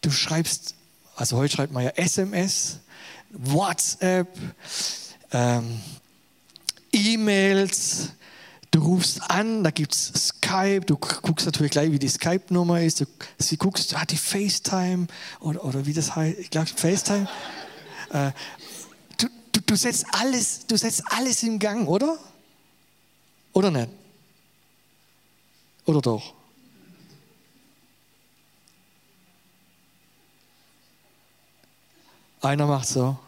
Du 0.00 0.10
schreibst, 0.10 0.74
also 1.16 1.36
heute 1.36 1.54
schreibt 1.56 1.72
man 1.72 1.84
ja 1.84 1.90
SMS, 1.90 2.78
WhatsApp, 3.30 4.28
ähm, 5.32 5.80
E-Mails, 6.92 8.10
Du 8.76 8.82
rufst 8.82 9.22
an, 9.30 9.64
da 9.64 9.70
gibt 9.70 9.94
es 9.94 10.12
Skype, 10.28 10.82
du 10.84 10.98
guckst 10.98 11.46
natürlich 11.46 11.72
gleich, 11.72 11.90
wie 11.92 11.98
die 11.98 12.10
Skype-Nummer 12.10 12.82
ist, 12.82 13.00
du 13.00 13.06
sie 13.38 13.56
guckst, 13.56 13.98
hat 13.98 14.10
die 14.10 14.18
FaceTime 14.18 15.06
oder, 15.40 15.64
oder 15.64 15.86
wie 15.86 15.94
das 15.94 16.14
heißt, 16.14 16.38
ich 16.38 16.50
glaube 16.50 16.68
FaceTime. 16.68 17.26
Äh, 18.10 18.30
du, 19.18 19.26
du, 19.50 19.60
du, 19.62 19.74
setzt 19.74 20.06
alles, 20.12 20.64
du 20.66 20.76
setzt 20.76 21.02
alles 21.10 21.42
in 21.42 21.58
Gang, 21.58 21.88
oder? 21.88 22.18
Oder 23.52 23.70
nicht? 23.72 23.88
Oder 25.86 26.00
doch? 26.00 26.34
Einer 32.42 32.66
macht 32.68 32.86
so. 32.86 33.18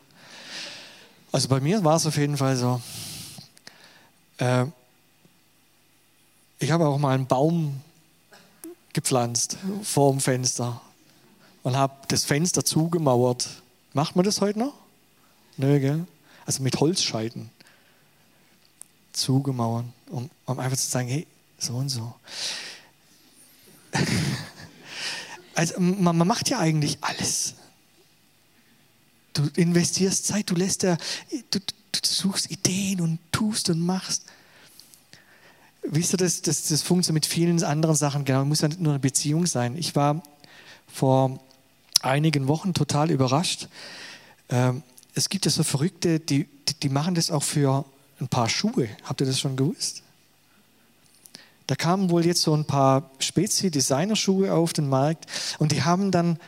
Also 1.33 1.49
bei 1.49 1.59
mir 1.59 1.83
war 1.83 1.97
es 1.97 2.07
auf 2.07 2.17
jeden 2.17 2.37
Fall 2.37 2.55
so. 2.55 2.81
Äh, 4.37 4.67
ich 6.59 6.71
habe 6.71 6.87
auch 6.87 6.99
mal 6.99 7.15
einen 7.15 7.27
Baum 7.27 7.81
gepflanzt 8.93 9.59
vor 9.83 10.11
dem 10.11 10.21
Fenster 10.21 10.81
und 11.63 11.77
habe 11.77 11.95
das 12.09 12.25
Fenster 12.25 12.65
zugemauert. 12.65 13.49
Macht 13.93 14.17
man 14.17 14.25
das 14.25 14.41
heute 14.41 14.59
noch? 14.59 14.75
Nö, 15.57 15.79
gell? 15.81 16.07
Also 16.47 16.63
mit 16.63 16.81
Holzscheiten 16.81 17.51
zugemauern, 19.13 19.93
um, 20.11 20.31
um 20.47 20.59
einfach 20.59 20.79
zu 20.79 20.87
sagen, 20.87 21.09
hey, 21.09 21.27
so 21.59 21.75
und 21.77 21.89
so. 21.89 22.15
Also 25.55 25.81
man, 25.81 26.17
man 26.17 26.29
macht 26.29 26.49
ja 26.51 26.61
eigentlich 26.61 26.99
alles. 27.01 27.55
Du 29.33 29.49
investierst 29.57 30.25
Zeit, 30.25 30.49
du 30.49 30.55
lässt 30.55 30.85
ja, 30.85 30.97
du, 31.51 31.59
du 31.59 31.99
suchst 32.01 32.49
Ideen 32.53 33.01
und 33.01 33.19
tust 33.33 33.69
und 33.69 33.81
machst. 33.81 34.23
Wisst 35.83 36.15
ihr, 36.15 36.19
das, 36.19 36.43
das, 36.43 36.69
das 36.69 36.83
funktioniert 36.83 37.25
mit 37.25 37.33
vielen 37.33 37.63
anderen 37.63 37.97
Sachen. 37.97 38.25
Genau, 38.25 38.45
muss 38.45 38.61
ja 38.61 38.69
nicht 38.69 38.81
nur 38.81 38.93
eine 38.93 39.01
Beziehung 39.01 39.47
sein. 39.47 39.77
Ich 39.77 39.97
war 39.97 40.23
vor 40.87 41.41
einigen 42.03 42.49
Wochen 42.49 42.75
total 42.75 43.11
überrascht. 43.11 43.69
Ähm, 44.49 44.83
es 45.15 45.29
gibt 45.29 45.45
ja 45.45 45.51
so 45.51 45.63
Verrückte, 45.63 46.21
die, 46.21 46.49
die 46.83 46.89
machen 46.89 47.15
das 47.15 47.31
auch 47.31 47.43
für 47.43 47.85
ein 48.21 48.29
paar 48.29 48.49
Schuhe. 48.49 48.89
Habt 49.05 49.21
ihr 49.21 49.27
das 49.27 49.41
schon 49.41 49.57
gewusst? 49.57 50.03
Da 51.67 51.75
kamen 51.75 52.09
wohl 52.11 52.25
jetzt 52.25 52.43
so 52.43 52.55
ein 52.55 52.65
paar 52.65 53.11
Spezi-Designerschuhe 53.19 54.53
auf 54.53 54.73
den 54.73 54.89
Markt 54.89 55.27
und 55.59 55.73
die 55.73 55.83
haben 55.83 56.11
dann 56.11 56.39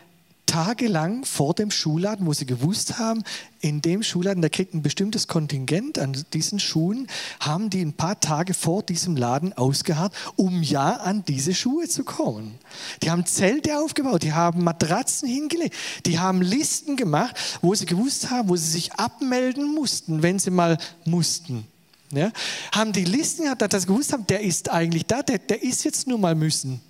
tagelang 0.51 1.25
vor 1.25 1.55
dem 1.55 1.71
Schuhladen, 1.71 2.27
wo 2.27 2.33
sie 2.33 2.45
gewusst 2.45 2.99
haben, 2.99 3.23
in 3.61 3.83
dem 3.83 4.03
Schuhladen, 4.03 4.41
der 4.41 4.51
kriegt 4.51 4.75
ein 4.75 4.83
bestimmtes 4.83 5.29
Kontingent 5.29 5.97
an 5.97 6.25
diesen 6.33 6.59
Schuhen, 6.59 7.07
haben 7.39 7.71
die 7.71 7.81
ein 7.83 7.93
paar 7.93 8.19
Tage 8.19 8.53
vor 8.53 8.83
diesem 8.83 9.17
Laden 9.17 9.53
ausgeharrt, 9.53 10.13
um 10.35 10.61
ja 10.65 10.95
an 10.95 11.25
diese 11.25 11.55
Schuhe 11.55 11.89
zu 11.89 12.03
kommen. 12.03 12.59
Die 13.01 13.13
haben 13.13 13.27
Zelte 13.27 13.79
aufgebaut, 13.79 14.25
die 14.25 14.33
haben 14.33 14.65
Matratzen 14.65 15.29
hingelegt, 15.29 15.77
die 16.05 16.19
haben 16.19 16.43
Listen 16.43 16.97
gemacht, 16.97 17.37
wo 17.63 17.73
sie 17.77 17.87
gewusst 17.87 18.31
haben, 18.31 18.49
wo 18.49 18.57
sie 18.57 18.71
sich 18.71 18.93
abmelden 18.95 19.73
mussten, 19.73 20.23
wenn 20.23 20.41
sie 20.41 20.51
mal 20.51 20.79
mussten. 21.05 21.65
Ja, 22.13 22.33
haben 22.73 22.93
die 22.93 23.05
Listen 23.05 23.45
gehabt, 23.45 23.63
dass 23.63 23.83
sie 23.83 23.87
gewusst 23.87 24.13
haben, 24.13 24.27
der 24.27 24.41
ist 24.41 24.69
eigentlich 24.69 25.07
da, 25.07 25.23
der, 25.23 25.39
der 25.39 25.63
ist 25.63 25.85
jetzt 25.85 26.09
nur 26.09 26.19
mal 26.19 26.35
müssen. 26.35 26.81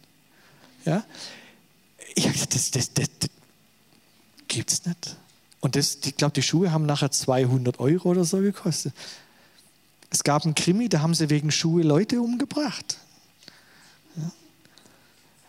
Ja, 0.87 1.05
ich 2.15 2.25
habe 2.25 2.33
gesagt, 2.33 2.55
das, 2.55 2.71
das, 2.71 2.91
das, 2.95 3.31
das 4.51 4.57
gibt 4.57 4.73
es 4.73 4.85
nicht. 4.85 5.17
Und 5.61 5.77
das, 5.77 5.99
ich 6.05 6.17
glaube, 6.17 6.33
die 6.33 6.43
Schuhe 6.43 6.73
haben 6.73 6.87
nachher 6.87 7.11
200 7.11 7.79
Euro 7.79 8.11
oder 8.11 8.25
so 8.25 8.39
gekostet. 8.39 8.95
Es 10.11 10.25
gab 10.25 10.45
einen 10.45 10.55
Krimi, 10.55 10.89
da 10.89 11.01
haben 11.01 11.15
sie 11.15 11.31
wegen 11.31 11.51
Schuhe 11.51 11.83
Leute 11.83 12.21
umgebracht. 12.21 12.99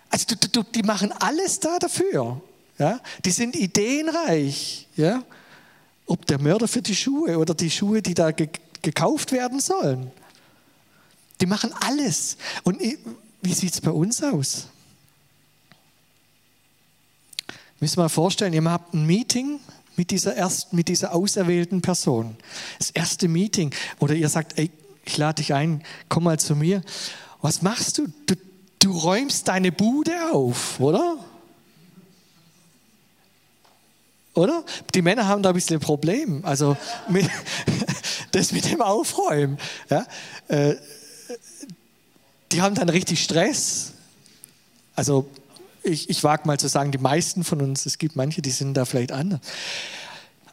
Also 0.10 0.26
du, 0.36 0.48
du, 0.50 0.64
die 0.64 0.84
machen 0.84 1.12
alles 1.14 1.60
da 1.60 1.80
dafür. 1.80 2.42
Ja. 2.78 3.00
Die 3.24 3.32
sind 3.32 3.56
ideenreich. 3.56 4.88
Ja. 4.98 5.24
Ob 6.06 6.26
der 6.26 6.40
Mörder 6.40 6.68
für 6.68 6.82
die 6.82 6.96
Schuhe 6.96 7.38
oder 7.38 7.54
die 7.54 7.72
Schuhe, 7.72 8.02
die 8.02 8.14
da 8.14 8.32
gekauft 8.32 9.32
werden 9.32 9.60
sollen. 9.60 10.12
Die 11.40 11.46
machen 11.46 11.74
alles. 11.80 12.38
Und 12.64 12.82
wie 12.82 13.54
sieht 13.54 13.74
es 13.74 13.82
bei 13.82 13.92
uns 13.92 14.22
aus? 14.22 14.68
Müssen 17.82 17.98
wir 17.98 18.04
mal 18.04 18.10
vorstellen, 18.10 18.54
ihr 18.54 18.64
habt 18.64 18.94
ein 18.94 19.08
Meeting 19.08 19.60
mit 19.96 20.12
dieser, 20.12 20.36
ersten, 20.36 20.76
mit 20.76 20.88
dieser 20.88 21.16
auserwählten 21.16 21.82
Person. 21.82 22.38
Das 22.78 22.92
erste 22.92 23.28
Meeting. 23.28 23.74
Oder 24.00 24.14
ihr 24.14 24.30
sagt, 24.30 24.58
ey, 24.60 24.70
ich 25.04 25.18
lade 25.18 25.42
dich 25.42 25.56
ein, 25.56 25.84
komm 26.08 26.26
mal 26.26 26.40
zu 26.40 26.56
mir. 26.56 26.84
Was 27.42 27.64
machst 27.64 27.98
du? 27.98 28.08
Du, 28.28 28.36
du 28.78 28.92
räumst 28.92 29.48
deine 29.48 29.72
Bude 29.72 30.14
auf, 30.32 30.80
oder? 30.80 31.18
Oder? 34.36 34.64
Die 34.94 35.02
Männer 35.02 35.28
haben 35.28 35.42
da 35.42 35.50
ein 35.50 35.56
bisschen 35.56 35.78
ein 35.78 35.82
Problem. 35.82 36.46
Also 36.46 36.78
mit, 37.10 37.28
das 38.32 38.52
mit 38.52 38.72
dem 38.72 38.84
Aufräumen. 38.84 39.58
Ja? 39.90 40.06
Äh, 40.50 40.76
die 42.52 42.62
haben 42.62 42.76
dann 42.76 42.90
richtig 42.90 43.24
Stress. 43.24 43.94
Also 44.96 45.28
ich, 45.84 46.10
ich 46.10 46.24
wage 46.24 46.48
mal 46.48 46.60
zu 46.60 46.68
sagen, 46.68 46.92
die 46.92 46.98
meisten 46.98 47.44
von 47.44 47.62
uns, 47.62 47.86
es 47.86 47.98
gibt 47.98 48.16
manche, 48.16 48.42
die 48.42 48.52
sind 48.52 48.76
da 48.76 48.86
vielleicht 48.86 49.12
anders. 49.12 49.40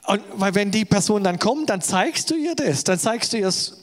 Und 0.06 0.22
weil 0.34 0.54
wenn 0.54 0.70
die 0.70 0.84
Person 0.84 1.22
dann 1.22 1.38
kommt, 1.38 1.70
dann 1.70 1.82
zeigst 1.82 2.30
du 2.30 2.34
ihr 2.34 2.54
das, 2.54 2.84
dann 2.84 2.98
zeigst 2.98 3.32
du 3.32 3.36
ihr 3.36 3.44
das, 3.44 3.76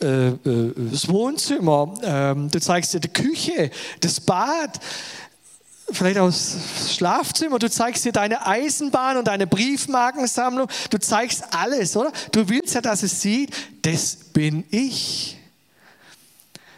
äh, 0.00 0.28
äh, 0.28 0.74
das 0.90 1.08
Wohnzimmer, 1.08 1.94
äh, 2.02 2.48
du 2.48 2.60
zeigst 2.60 2.94
ihr 2.94 3.00
die 3.00 3.12
Küche, 3.12 3.70
das 4.00 4.20
Bad, 4.20 4.80
vielleicht 5.92 6.18
auch 6.18 6.26
das 6.26 6.96
Schlafzimmer, 6.96 7.58
du 7.58 7.70
zeigst 7.70 8.04
dir 8.04 8.12
deine 8.12 8.44
Eisenbahn 8.44 9.18
und 9.18 9.28
deine 9.28 9.46
Briefmarkensammlung, 9.46 10.68
du 10.90 10.98
zeigst 10.98 11.44
alles, 11.52 11.96
oder? 11.96 12.12
Du 12.32 12.48
willst 12.48 12.74
ja, 12.74 12.80
dass 12.80 13.02
es 13.04 13.20
sieht, 13.20 13.54
das 13.82 14.16
bin 14.32 14.64
ich. 14.70 15.38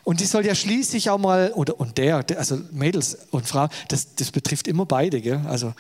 Und 0.05 0.21
die 0.21 0.27
soll 0.27 0.45
ja 0.45 0.55
schließlich 0.55 1.09
auch 1.09 1.19
mal, 1.19 1.51
oder, 1.53 1.81
und 1.81 1.97
der, 1.97 2.25
also 2.37 2.61
Mädels 2.73 3.17
und 3.31 3.49
Frauen, 3.49 3.71
das, 3.89 4.15
das 4.15 4.31
betrifft 4.31 4.69
immer 4.69 4.85
beide, 4.85 5.21
gell? 5.23 5.41
Also, 5.47 5.75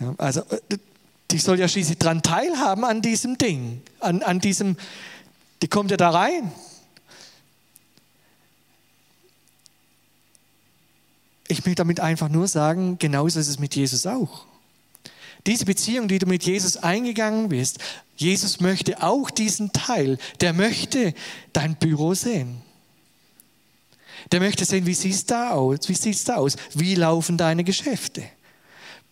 ja, 0.00 0.14
also 0.18 0.42
die 1.30 1.38
soll 1.38 1.60
ja 1.60 1.68
schließlich 1.68 1.98
daran 1.98 2.22
teilhaben 2.22 2.84
an 2.84 3.02
diesem 3.02 3.38
Ding, 3.38 3.82
an, 4.00 4.22
an 4.22 4.40
diesem, 4.40 4.76
die 5.62 5.68
kommt 5.68 5.92
ja 5.92 5.96
da 5.96 6.10
rein. 6.10 6.52
Ich 11.46 11.64
möchte 11.64 11.76
damit 11.76 12.00
einfach 12.00 12.28
nur 12.28 12.48
sagen, 12.48 12.98
genauso 12.98 13.38
ist 13.38 13.48
es 13.48 13.60
mit 13.60 13.76
Jesus 13.76 14.06
auch. 14.06 14.46
Diese 15.46 15.66
Beziehung, 15.66 16.08
die 16.08 16.18
du 16.18 16.26
mit 16.26 16.44
Jesus 16.44 16.76
eingegangen 16.76 17.50
bist, 17.50 17.78
Jesus 18.16 18.60
möchte 18.60 19.02
auch 19.02 19.30
diesen 19.30 19.72
Teil, 19.72 20.18
der 20.40 20.52
möchte 20.52 21.14
dein 21.52 21.76
Büro 21.76 22.14
sehen. 22.14 22.62
Der 24.32 24.40
möchte 24.40 24.64
sehen, 24.64 24.86
wie 24.86 24.94
sieht 24.94 25.14
es 25.14 25.26
da 25.26 25.50
aus? 25.50 25.88
Wie 25.88 25.94
sieht 25.94 26.14
es 26.14 26.24
da 26.24 26.36
aus? 26.36 26.56
Wie 26.74 26.94
laufen 26.94 27.36
deine 27.36 27.62
Geschäfte? 27.64 28.24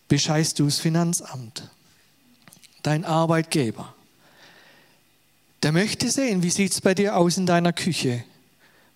Bescheißt 0.07 0.57
du 0.59 0.65
das 0.65 0.79
Finanzamt? 0.79 1.69
Dein 2.81 3.05
Arbeitgeber? 3.05 3.93
Der 5.61 5.71
möchte 5.71 6.09
sehen, 6.09 6.43
wie 6.43 6.49
sieht 6.49 6.71
es 6.71 6.81
bei 6.81 6.93
dir 6.93 7.15
aus 7.15 7.37
in 7.37 7.45
deiner 7.45 7.73
Küche? 7.73 8.23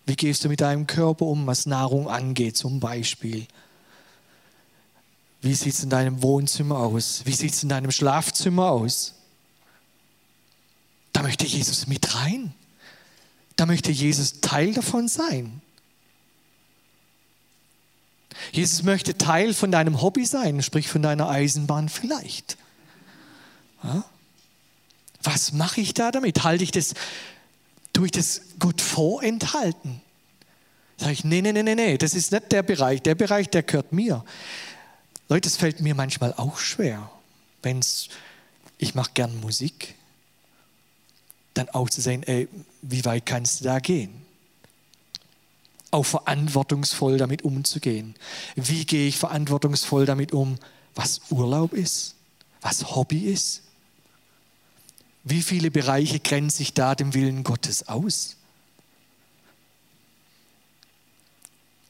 Wie 0.06 0.16
gehst 0.16 0.44
du 0.44 0.48
mit 0.48 0.60
deinem 0.60 0.86
Körper 0.86 1.26
um, 1.26 1.46
was 1.46 1.66
Nahrung 1.66 2.08
angeht, 2.08 2.56
zum 2.56 2.80
Beispiel? 2.80 3.46
Wie 5.40 5.54
sieht 5.54 5.74
es 5.74 5.82
in 5.82 5.90
deinem 5.90 6.22
Wohnzimmer 6.22 6.78
aus? 6.78 7.22
Wie 7.24 7.32
sieht 7.32 7.52
es 7.52 7.62
in 7.62 7.68
deinem 7.68 7.90
Schlafzimmer 7.90 8.70
aus? 8.70 9.14
Da 11.12 11.22
möchte 11.22 11.46
Jesus 11.46 11.86
mit 11.86 12.14
rein. 12.14 12.54
Da 13.56 13.66
möchte 13.66 13.90
Jesus 13.90 14.40
Teil 14.40 14.72
davon 14.72 15.08
sein. 15.08 15.60
Jesus 18.52 18.82
möchte 18.82 19.18
Teil 19.18 19.52
von 19.52 19.72
deinem 19.72 20.00
Hobby 20.00 20.24
sein, 20.24 20.62
sprich 20.62 20.88
von 20.88 21.02
deiner 21.02 21.28
Eisenbahn 21.28 21.88
vielleicht. 21.88 22.56
Ja? 23.82 24.04
Was 25.22 25.52
mache 25.52 25.80
ich 25.80 25.94
da 25.94 26.10
damit? 26.10 26.44
Halte 26.44 26.64
ich 26.64 26.70
das, 26.70 26.94
tue 27.92 28.06
ich 28.06 28.12
das 28.12 28.42
Gott 28.58 28.80
vorenthalten? 28.80 30.00
Sage 30.96 31.12
ich, 31.12 31.24
nee, 31.24 31.42
nee, 31.42 31.52
nee, 31.52 31.62
nee, 31.62 31.74
nee, 31.74 31.98
das 31.98 32.14
ist 32.14 32.32
nicht 32.32 32.50
der 32.50 32.62
Bereich. 32.62 33.02
Der 33.02 33.14
Bereich, 33.14 33.48
der 33.48 33.62
gehört 33.62 33.92
mir. 33.92 34.24
Leute, 35.28 35.48
es 35.48 35.56
fällt 35.56 35.80
mir 35.80 35.94
manchmal 35.94 36.32
auch 36.34 36.58
schwer, 36.58 37.10
wenn 37.62 37.80
ich 38.78 38.94
mache 38.94 39.10
gern 39.12 39.40
Musik, 39.40 39.94
dann 41.52 41.68
auch 41.70 41.90
zu 41.90 42.00
sehen, 42.00 42.22
ey, 42.22 42.48
wie 42.80 43.04
weit 43.04 43.26
kannst 43.26 43.60
du 43.60 43.64
da 43.64 43.78
gehen? 43.78 44.22
Auch 45.90 46.06
verantwortungsvoll 46.06 47.18
damit 47.18 47.42
umzugehen. 47.42 48.14
Wie 48.56 48.86
gehe 48.86 49.08
ich 49.08 49.18
verantwortungsvoll 49.18 50.06
damit 50.06 50.32
um, 50.32 50.58
was 50.94 51.20
Urlaub 51.30 51.74
ist, 51.74 52.14
was 52.62 52.94
Hobby 52.94 53.26
ist? 53.26 53.62
Wie 55.24 55.42
viele 55.42 55.70
Bereiche 55.70 56.20
grenze 56.20 56.62
ich 56.62 56.72
da 56.72 56.94
dem 56.94 57.12
Willen 57.12 57.44
Gottes 57.44 57.86
aus? 57.86 58.37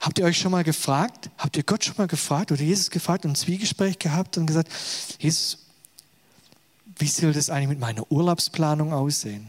Habt 0.01 0.19
ihr 0.19 0.25
euch 0.25 0.39
schon 0.39 0.53
mal 0.53 0.65
gefragt, 0.65 1.31
habt 1.39 1.57
ihr 1.57 1.65
Gott 1.65 1.85
schon 1.85 1.97
mal 1.99 2.07
gefragt 2.07 2.53
oder 2.53 2.63
Jesus 2.63 2.91
gefragt 2.91 3.25
und 3.25 3.33
ein 3.33 3.37
Zwiegespräch 3.37 3.99
gehabt 3.99 4.39
und 4.39 4.47
gesagt, 4.47 4.71
Jesus, 5.19 5.59
wie 6.99 7.09
soll 7.09 7.33
das 7.33 7.51
eigentlich 7.51 7.69
mit 7.69 7.81
meiner 7.81 8.11
Urlaubsplanung 8.11 8.93
aussehen? 8.93 9.47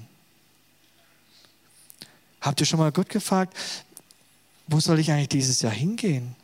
Habt 2.42 2.60
ihr 2.62 2.66
schon 2.66 2.80
mal 2.80 2.92
Gott 2.92 3.10
gefragt, 3.10 3.56
wo 4.68 4.80
soll 4.80 5.00
ich 5.00 5.12
eigentlich 5.12 5.30
dieses 5.30 5.62
Jahr 5.62 5.72
hingehen? 5.72 6.36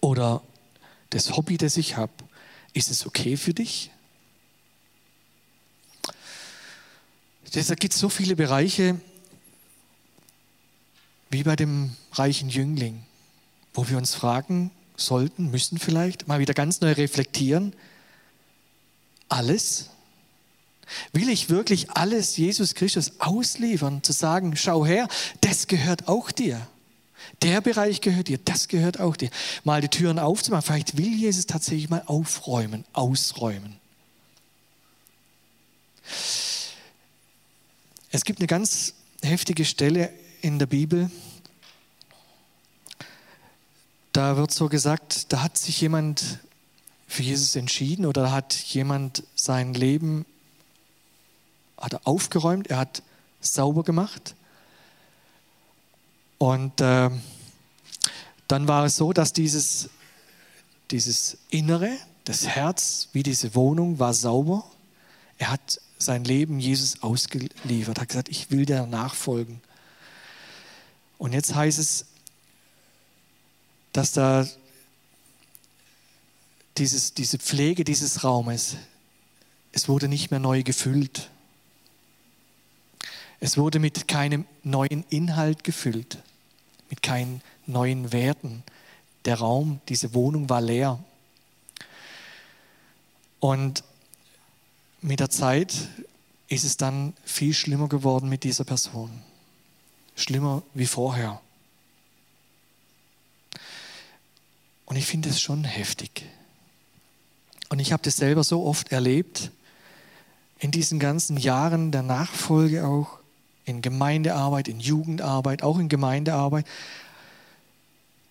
Oder 0.00 0.42
das 1.10 1.36
Hobby, 1.36 1.56
das 1.56 1.76
ich 1.76 1.96
habe, 1.96 2.12
ist 2.72 2.90
es 2.90 3.06
okay 3.06 3.36
für 3.36 3.54
dich? 3.54 3.90
Deshalb 7.54 7.80
gibt 7.80 7.94
es 7.94 8.00
so 8.00 8.08
viele 8.08 8.36
Bereiche, 8.36 9.00
wie 11.36 11.42
bei 11.42 11.54
dem 11.54 11.90
reichen 12.12 12.48
Jüngling, 12.48 13.02
wo 13.74 13.86
wir 13.90 13.98
uns 13.98 14.14
fragen 14.14 14.70
sollten, 14.96 15.50
müssen 15.50 15.76
vielleicht 15.76 16.28
mal 16.28 16.38
wieder 16.38 16.54
ganz 16.54 16.80
neu 16.80 16.92
reflektieren, 16.92 17.74
alles? 19.28 19.90
Will 21.12 21.28
ich 21.28 21.50
wirklich 21.50 21.90
alles 21.90 22.38
Jesus 22.38 22.74
Christus 22.74 23.20
ausliefern, 23.20 24.02
zu 24.02 24.12
sagen, 24.12 24.56
schau 24.56 24.86
her, 24.86 25.08
das 25.42 25.66
gehört 25.66 26.08
auch 26.08 26.30
dir. 26.30 26.66
Der 27.42 27.60
Bereich 27.60 28.00
gehört 28.00 28.28
dir, 28.28 28.38
das 28.42 28.68
gehört 28.68 28.98
auch 28.98 29.14
dir. 29.14 29.28
Mal 29.62 29.82
die 29.82 29.88
Türen 29.88 30.18
aufzumachen, 30.18 30.64
vielleicht 30.64 30.96
will 30.96 31.12
Jesus 31.12 31.44
tatsächlich 31.44 31.90
mal 31.90 32.02
aufräumen, 32.06 32.86
ausräumen. 32.94 33.76
Es 38.10 38.24
gibt 38.24 38.38
eine 38.38 38.46
ganz 38.46 38.94
heftige 39.22 39.66
Stelle 39.66 40.10
in 40.40 40.58
der 40.58 40.66
Bibel, 40.66 41.10
da 44.12 44.36
wird 44.36 44.50
so 44.50 44.68
gesagt, 44.68 45.32
da 45.32 45.42
hat 45.42 45.58
sich 45.58 45.80
jemand 45.80 46.38
für 47.06 47.22
Jesus 47.22 47.54
entschieden 47.56 48.06
oder 48.06 48.32
hat 48.32 48.54
jemand 48.54 49.22
sein 49.34 49.74
Leben 49.74 50.24
hat 51.78 51.92
er 51.92 52.00
aufgeräumt, 52.04 52.68
er 52.68 52.78
hat 52.78 53.02
sauber 53.40 53.84
gemacht. 53.84 54.34
Und 56.38 56.80
äh, 56.80 57.10
dann 58.48 58.68
war 58.68 58.84
es 58.84 58.96
so, 58.96 59.12
dass 59.12 59.32
dieses, 59.32 59.90
dieses 60.90 61.38
Innere, 61.50 61.96
das 62.24 62.46
Herz, 62.46 63.08
wie 63.12 63.22
diese 63.22 63.54
Wohnung, 63.54 63.98
war 63.98 64.14
sauber. 64.14 64.64
Er 65.38 65.50
hat 65.50 65.80
sein 65.98 66.24
Leben 66.24 66.58
Jesus 66.58 67.02
ausgeliefert, 67.02 68.00
hat 68.00 68.08
gesagt, 68.08 68.28
ich 68.28 68.50
will 68.50 68.66
dir 68.66 68.86
nachfolgen. 68.86 69.60
Und 71.18 71.32
jetzt 71.32 71.54
heißt 71.54 71.78
es, 71.78 72.06
dass 73.92 74.12
da 74.12 74.46
dieses, 76.76 77.14
diese 77.14 77.38
Pflege 77.38 77.84
dieses 77.84 78.24
Raumes, 78.24 78.76
es 79.72 79.88
wurde 79.88 80.08
nicht 80.08 80.30
mehr 80.30 80.40
neu 80.40 80.62
gefüllt. 80.62 81.30
Es 83.40 83.56
wurde 83.56 83.78
mit 83.78 84.08
keinem 84.08 84.46
neuen 84.62 85.04
Inhalt 85.10 85.64
gefüllt, 85.64 86.22
mit 86.88 87.02
keinen 87.02 87.42
neuen 87.66 88.12
Werten. 88.12 88.62
Der 89.24 89.38
Raum, 89.38 89.80
diese 89.88 90.14
Wohnung 90.14 90.48
war 90.48 90.60
leer. 90.60 91.02
Und 93.40 93.84
mit 95.00 95.20
der 95.20 95.30
Zeit 95.30 95.88
ist 96.48 96.64
es 96.64 96.76
dann 96.76 97.14
viel 97.24 97.52
schlimmer 97.54 97.88
geworden 97.88 98.28
mit 98.28 98.44
dieser 98.44 98.64
Person. 98.64 99.22
Schlimmer 100.16 100.62
wie 100.74 100.86
vorher. 100.86 101.40
Und 104.86 104.96
ich 104.96 105.06
finde 105.06 105.28
es 105.28 105.40
schon 105.40 105.64
heftig. 105.64 106.24
Und 107.68 107.78
ich 107.80 107.92
habe 107.92 108.02
das 108.02 108.16
selber 108.16 108.42
so 108.42 108.64
oft 108.64 108.92
erlebt, 108.92 109.50
in 110.58 110.70
diesen 110.70 110.98
ganzen 110.98 111.36
Jahren 111.36 111.92
der 111.92 112.02
Nachfolge 112.02 112.86
auch, 112.86 113.18
in 113.64 113.82
Gemeindearbeit, 113.82 114.68
in 114.68 114.80
Jugendarbeit, 114.80 115.62
auch 115.62 115.78
in 115.78 115.88
Gemeindearbeit, 115.88 116.66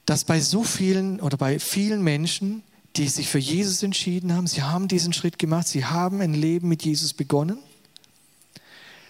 dass 0.05 0.23
bei 0.23 0.39
so 0.39 0.63
vielen 0.63 1.19
oder 1.19 1.37
bei 1.37 1.59
vielen 1.59 2.01
Menschen, 2.01 2.63
die 2.95 3.09
sich 3.09 3.27
für 3.27 3.39
Jesus 3.39 3.83
entschieden 3.83 4.33
haben, 4.33 4.47
sie 4.47 4.63
haben 4.63 4.87
diesen 4.87 5.13
Schritt 5.13 5.37
gemacht, 5.37 5.67
sie 5.67 5.85
haben 5.85 6.21
ein 6.21 6.33
Leben 6.33 6.69
mit 6.69 6.83
Jesus 6.83 7.13
begonnen. 7.13 7.59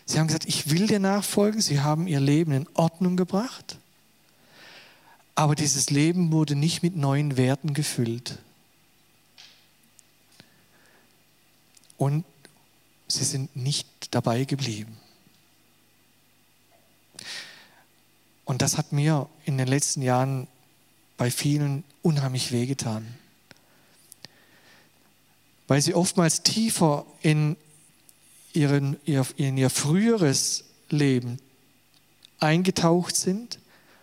Sie 0.05 0.19
haben 0.19 0.27
gesagt, 0.27 0.45
ich 0.45 0.69
will 0.69 0.87
dir 0.87 0.99
nachfolgen, 0.99 1.61
sie 1.61 1.81
haben 1.81 2.07
ihr 2.07 2.19
Leben 2.19 2.51
in 2.51 2.67
Ordnung 2.75 3.17
gebracht. 3.17 3.77
Aber 5.33 5.55
dieses 5.55 5.89
Leben 5.89 6.31
wurde 6.31 6.55
nicht 6.55 6.83
mit 6.83 6.95
neuen 6.95 7.37
Werten 7.37 7.73
gefüllt. 7.73 8.37
Und 11.97 12.23
sie 13.07 13.23
sind 13.23 13.55
nicht 13.55 13.87
dabei 14.11 14.45
geblieben. 14.45 14.97
Und 18.45 18.61
das 18.61 18.77
hat 18.77 18.91
mir 18.91 19.27
in 19.45 19.57
den 19.57 19.67
letzten 19.67 20.01
Jahren 20.01 20.47
bei 21.17 21.31
vielen 21.31 21.83
unheimlich 22.03 22.51
wehgetan. 22.51 23.05
Weil 25.67 25.81
sie 25.81 25.95
oftmals 25.95 26.43
tiefer 26.43 27.05
in, 27.21 27.57
ihren, 28.55 28.97
in 29.37 29.57
ihr 29.57 29.69
früheres 29.69 30.65
Leben 30.89 31.39
eingetaucht 32.39 33.15
sind 33.15 33.59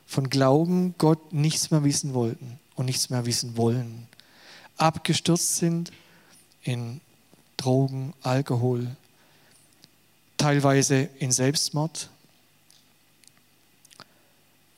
von 0.07 0.29
Glauben 0.29 0.95
Gott 0.99 1.33
nichts 1.33 1.71
mehr 1.71 1.85
wissen 1.85 2.15
wollten 2.15 2.59
und 2.75 2.87
nichts 2.87 3.11
mehr 3.11 3.25
wissen 3.25 3.57
wollen. 3.57 4.09
Abgestürzt 4.77 5.57
sind 5.57 5.93
in 6.63 7.01
Drogen, 7.57 8.13
Alkohol, 8.23 8.97
teilweise 10.37 11.09
in 11.19 11.31
Selbstmord, 11.33 12.11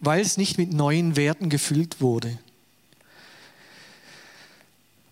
weil 0.01 0.21
es 0.21 0.37
nicht 0.37 0.59
mit 0.59 0.73
neuen 0.73 1.17
Werten 1.17 1.49
gefüllt 1.49 2.01
wurde. 2.01 2.39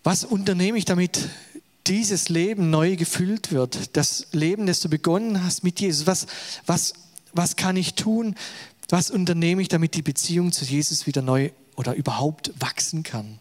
Was 0.03 0.23
unternehme 0.23 0.77
ich, 0.77 0.85
damit 0.85 1.29
dieses 1.87 2.29
Leben 2.29 2.69
neu 2.69 2.95
gefüllt 2.95 3.51
wird? 3.51 3.95
Das 3.97 4.27
Leben, 4.31 4.67
das 4.67 4.79
du 4.79 4.89
begonnen 4.89 5.43
hast 5.43 5.63
mit 5.63 5.79
Jesus. 5.79 6.07
Was, 6.07 6.27
was, 6.65 6.93
was 7.33 7.55
kann 7.55 7.75
ich 7.75 7.95
tun? 7.95 8.35
Was 8.89 9.11
unternehme 9.11 9.61
ich, 9.61 9.67
damit 9.67 9.95
die 9.95 10.01
Beziehung 10.01 10.51
zu 10.51 10.65
Jesus 10.65 11.07
wieder 11.07 11.21
neu 11.21 11.51
oder 11.75 11.95
überhaupt 11.95 12.51
wachsen 12.59 13.03
kann? 13.03 13.39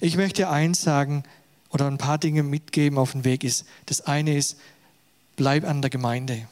Ich 0.00 0.16
möchte 0.16 0.48
eins 0.48 0.82
sagen 0.82 1.24
oder 1.70 1.86
ein 1.86 1.98
paar 1.98 2.18
Dinge 2.18 2.42
mitgeben 2.42 2.98
auf 2.98 3.12
den 3.12 3.24
Weg 3.24 3.44
ist. 3.44 3.66
Das 3.86 4.02
eine 4.02 4.36
ist, 4.36 4.56
bleib 5.36 5.64
an 5.64 5.82
der 5.82 5.90
Gemeinde. 5.90 6.46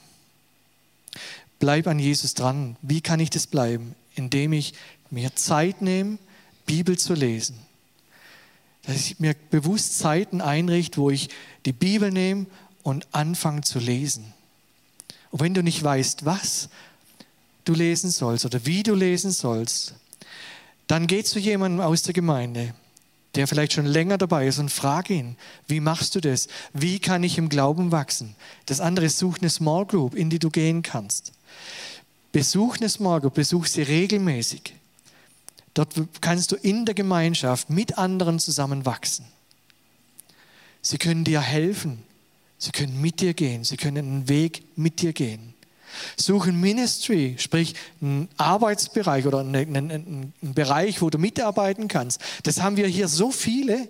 Bleib 1.59 1.87
an 1.87 1.99
Jesus 1.99 2.35
dran. 2.35 2.77
Wie 2.83 3.01
kann 3.01 3.21
ich 3.21 3.31
das 3.31 3.47
bleiben? 3.47 3.95
Indem 4.15 4.53
ich 4.53 4.75
mir 5.11 5.35
Zeit 5.37 5.81
nehme, 5.81 6.19
Bibel 6.67 6.99
zu 6.99 7.15
lesen. 7.15 7.59
Dass 8.85 8.97
ich 8.97 9.21
mir 9.21 9.35
bewusst 9.51 9.99
Zeiten 9.99 10.41
einrichte, 10.41 11.01
wo 11.01 11.11
ich 11.11 11.29
die 11.67 11.73
Bibel 11.73 12.11
nehme 12.11 12.47
und 12.83 13.07
anfange 13.13 13.63
zu 13.63 13.79
lesen. 13.79 14.33
Und 15.31 15.41
wenn 15.41 15.55
du 15.55 15.63
nicht 15.63 15.83
weißt, 15.83 16.25
was, 16.25 16.69
du 17.65 17.75
lesen 17.75 18.11
sollst 18.11 18.45
oder 18.45 18.67
wie 18.67 18.83
du 18.83 18.95
lesen 18.95 19.31
sollst, 19.31 19.95
dann 20.87 21.07
geh 21.07 21.23
zu 21.23 21.39
jemandem 21.39 21.81
aus 21.81 22.03
der 22.03 22.13
Gemeinde, 22.13 22.75
der 23.35 23.47
vielleicht 23.47 23.73
schon 23.73 23.87
länger 23.87 24.19
dabei 24.19 24.47
ist 24.47 24.59
und 24.59 24.71
frag 24.71 25.09
ihn, 25.11 25.37
wie 25.67 25.81
machst 25.81 26.15
du 26.15 26.21
das? 26.21 26.49
Wie 26.73 26.99
kann 26.99 27.23
ich 27.23 27.39
im 27.39 27.49
Glauben 27.49 27.93
wachsen? 27.93 28.35
Das 28.67 28.81
andere 28.81 29.07
ist, 29.07 29.19
such 29.19 29.39
eine 29.39 29.49
Small 29.49 29.87
Group, 29.87 30.15
in 30.15 30.29
die 30.29 30.39
du 30.39 30.51
gehen 30.51 30.83
kannst. 30.83 31.33
Besuch 32.33 32.77
eine 32.79 32.89
Small 32.89 33.21
Group, 33.21 33.35
besuch 33.35 33.67
sie 33.67 33.83
regelmäßig. 33.83 34.75
Dort 35.75 35.95
kannst 36.21 36.53
du 36.53 36.57
in 36.57 36.85
der 36.85 36.95
Gemeinschaft 36.95 37.71
mit 37.71 37.99
anderen 37.99 38.39
zusammen 38.39 38.85
wachsen. 38.85 39.25
Sie 40.83 40.99
können 40.99 41.25
dir 41.25 41.41
helfen. 41.41 42.03
Sie 42.59 42.73
können 42.73 43.01
mit 43.01 43.21
dir 43.21 43.35
gehen. 43.35 43.65
Sie 43.65 43.77
können 43.77 44.07
einen 44.07 44.29
Weg 44.29 44.65
mit 44.77 45.01
dir 45.01 45.13
gehen. 45.13 45.55
Suchen 46.17 46.61
Ministry, 46.61 47.37
sprich 47.39 47.75
einen 48.01 48.29
Arbeitsbereich 48.37 49.27
oder 49.27 49.41
einen, 49.41 49.77
einen, 49.77 49.91
einen 49.91 50.55
Bereich, 50.55 51.03
wo 51.03 51.11
du 51.11 51.19
mitarbeiten 51.19 51.89
kannst. 51.89 52.21
Das 52.45 52.61
haben 52.63 52.77
wir 52.77 52.87
hier 52.87 53.09
so 53.09 53.31
viele 53.31 53.89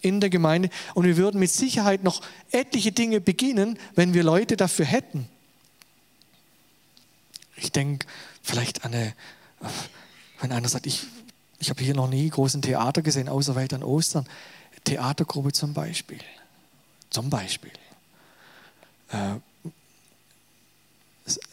in 0.00 0.20
der 0.20 0.30
Gemeinde 0.30 0.68
und 0.94 1.04
wir 1.06 1.16
würden 1.16 1.40
mit 1.40 1.50
Sicherheit 1.50 2.04
noch 2.04 2.22
etliche 2.50 2.92
Dinge 2.92 3.20
beginnen, 3.20 3.78
wenn 3.94 4.14
wir 4.14 4.22
Leute 4.22 4.56
dafür 4.56 4.84
hätten. 4.84 5.28
Ich 7.56 7.72
denke 7.72 8.06
vielleicht 8.42 8.84
an 8.84 8.94
eine, 8.94 9.14
wenn 10.44 10.52
einer 10.52 10.68
sagt, 10.68 10.86
ich, 10.86 11.06
ich 11.58 11.70
habe 11.70 11.82
hier 11.82 11.94
noch 11.94 12.06
nie 12.06 12.28
großen 12.28 12.60
Theater 12.60 13.00
gesehen, 13.00 13.30
außer 13.30 13.54
weit 13.54 13.72
an 13.72 13.82
Ostern. 13.82 14.26
Theatergruppe 14.84 15.52
zum 15.52 15.72
Beispiel. 15.72 16.20
Zum 17.08 17.30
Beispiel. 17.30 17.70
Äh, 19.10 19.36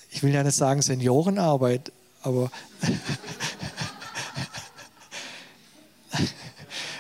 ich 0.10 0.22
will 0.22 0.34
ja 0.34 0.44
nicht 0.44 0.58
sagen 0.58 0.82
Seniorenarbeit, 0.82 1.94
aber, 2.22 2.52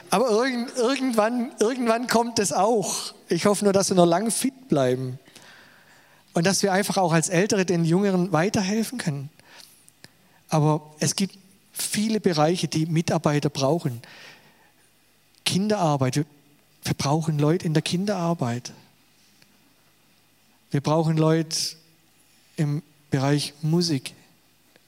aber 0.09 0.29
irgend, 0.29 0.73
irgendwann, 0.77 1.51
irgendwann 1.59 2.07
kommt 2.07 2.39
es 2.39 2.53
auch. 2.53 3.13
Ich 3.27 3.45
hoffe 3.45 3.65
nur, 3.65 3.73
dass 3.73 3.89
wir 3.89 3.97
noch 3.97 4.05
lange 4.05 4.31
fit 4.31 4.69
bleiben 4.69 5.19
und 6.31 6.45
dass 6.45 6.63
wir 6.63 6.71
einfach 6.71 6.95
auch 6.95 7.11
als 7.11 7.27
Ältere 7.27 7.65
den 7.65 7.83
Jüngeren 7.83 8.31
weiterhelfen 8.31 8.97
können. 8.97 9.29
Aber 10.47 10.89
es 10.99 11.17
gibt 11.17 11.40
viele 11.81 12.19
Bereiche, 12.19 12.67
die 12.67 12.85
Mitarbeiter 12.85 13.49
brauchen. 13.49 14.01
Kinderarbeit, 15.45 16.15
wir 16.15 16.93
brauchen 16.97 17.39
Leute 17.39 17.65
in 17.65 17.73
der 17.73 17.83
Kinderarbeit. 17.83 18.71
Wir 20.71 20.81
brauchen 20.81 21.17
Leute 21.17 21.57
im 22.55 22.81
Bereich 23.09 23.53
Musik, 23.61 24.13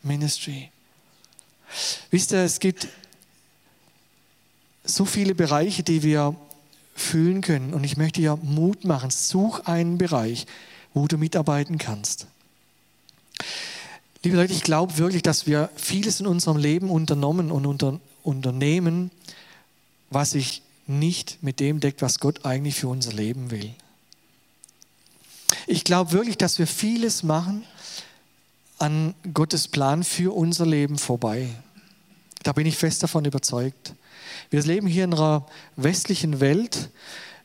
Ministry. 0.02 0.70
Wisst 2.12 2.32
ihr, 2.32 2.40
es 2.40 2.60
gibt 2.60 2.88
so 4.86 5.06
viele 5.06 5.36
Bereiche, 5.36 5.84
die 5.84 6.04
wir 6.04 6.36
fühlen 6.96 7.42
können. 7.42 7.74
Und 7.74 7.84
ich 7.84 7.98
möchte 7.98 8.22
dir 8.22 8.38
Mut 8.42 8.86
machen. 8.86 9.10
Such 9.10 9.62
einen 9.62 9.98
Bereich, 9.98 10.46
wo 10.94 11.08
du 11.08 11.18
mitarbeiten 11.18 11.78
kannst. 11.78 12.28
Liebe 14.24 14.38
Leute, 14.38 14.54
ich 14.54 14.64
glaube 14.64 14.98
wirklich, 14.98 15.22
dass 15.22 15.48
wir 15.48 15.70
vieles 15.76 16.22
in 16.22 16.28
unserem 16.28 16.56
Leben 16.56 16.90
unternommen 16.90 17.52
und 17.52 17.66
unter, 17.66 18.00
unternehmen, 18.24 19.12
was 20.10 20.32
sich 20.32 20.62
nicht 20.88 21.40
mit 21.42 21.60
dem 21.60 21.82
deckt, 21.82 22.02
was 22.02 22.20
Gott 22.20 22.46
eigentlich 22.46 22.76
für 22.76 22.88
unser 22.88 23.12
Leben 23.12 23.52
will. 23.52 23.76
Ich 25.68 25.84
glaube 25.84 26.14
wirklich, 26.14 26.38
dass 26.38 26.58
wir 26.58 26.68
vieles 26.68 27.24
machen 27.24 27.66
an 28.80 29.14
Gottes 29.34 29.68
Plan 29.68 30.06
für 30.06 30.34
unser 30.34 30.66
Leben 30.66 30.98
vorbei. 30.98 31.50
Da 32.44 32.54
bin 32.54 32.66
ich 32.66 32.78
fest 32.78 33.04
davon 33.04 33.26
überzeugt. 33.26 33.94
Wir 34.50 34.64
leben 34.64 34.88
hier 34.88 35.04
in 35.04 35.14
einer 35.14 35.46
westlichen 35.76 36.40
Welt, 36.40 36.90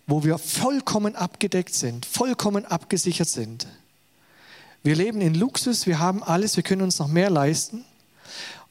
wo 0.07 0.23
wir 0.23 0.39
vollkommen 0.39 1.17
abgedeckt 1.17 1.75
sind, 1.75 2.07
vollkommen 2.07 2.65
abgesichert 2.65 3.29
sind. 3.29 3.67
Wir 4.89 4.97
leben 4.97 5.21
in 5.21 5.35
Luxus, 5.35 5.87
wir 5.87 5.99
haben 5.99 6.23
alles, 6.23 6.57
wir 6.57 6.63
können 6.63 6.81
uns 6.81 6.99
noch 6.99 7.09
mehr 7.09 7.29
leisten. 7.29 7.85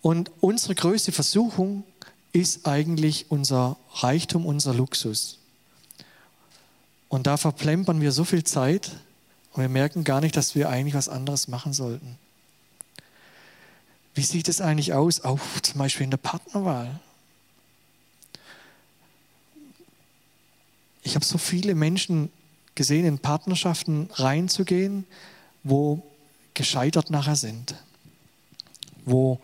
Und 0.01 0.31
unsere 0.41 0.73
größte 0.73 1.11
Versuchung 1.11 1.83
ist 2.31 2.65
eigentlich 2.65 3.27
unser 3.29 3.77
Reichtum, 3.93 4.47
unser 4.47 4.73
Luxus. 4.73 5.37
Und 7.07 7.27
da 7.27 7.37
verplempern 7.37 8.01
wir 8.01 8.11
so 8.11 8.23
viel 8.23 8.43
Zeit 8.43 8.93
und 9.53 9.61
wir 9.61 9.69
merken 9.69 10.03
gar 10.03 10.19
nicht, 10.19 10.35
dass 10.35 10.55
wir 10.55 10.69
eigentlich 10.69 10.95
was 10.95 11.07
anderes 11.07 11.49
machen 11.49 11.71
sollten. 11.71 12.17
Wie 14.15 14.23
sieht 14.23 14.49
es 14.49 14.59
eigentlich 14.59 14.93
aus, 14.93 15.23
auch 15.23 15.39
zum 15.61 15.77
Beispiel 15.77 16.05
in 16.05 16.09
der 16.09 16.17
Partnerwahl? 16.17 16.99
Ich 21.03 21.13
habe 21.13 21.23
so 21.23 21.37
viele 21.37 21.75
Menschen 21.75 22.31
gesehen, 22.73 23.05
in 23.05 23.19
Partnerschaften 23.19 24.09
reinzugehen, 24.13 25.05
wo 25.69 26.01
gescheitert 26.53 27.09
nachher 27.09 27.35
sind, 27.35 27.75
wo 29.05 29.39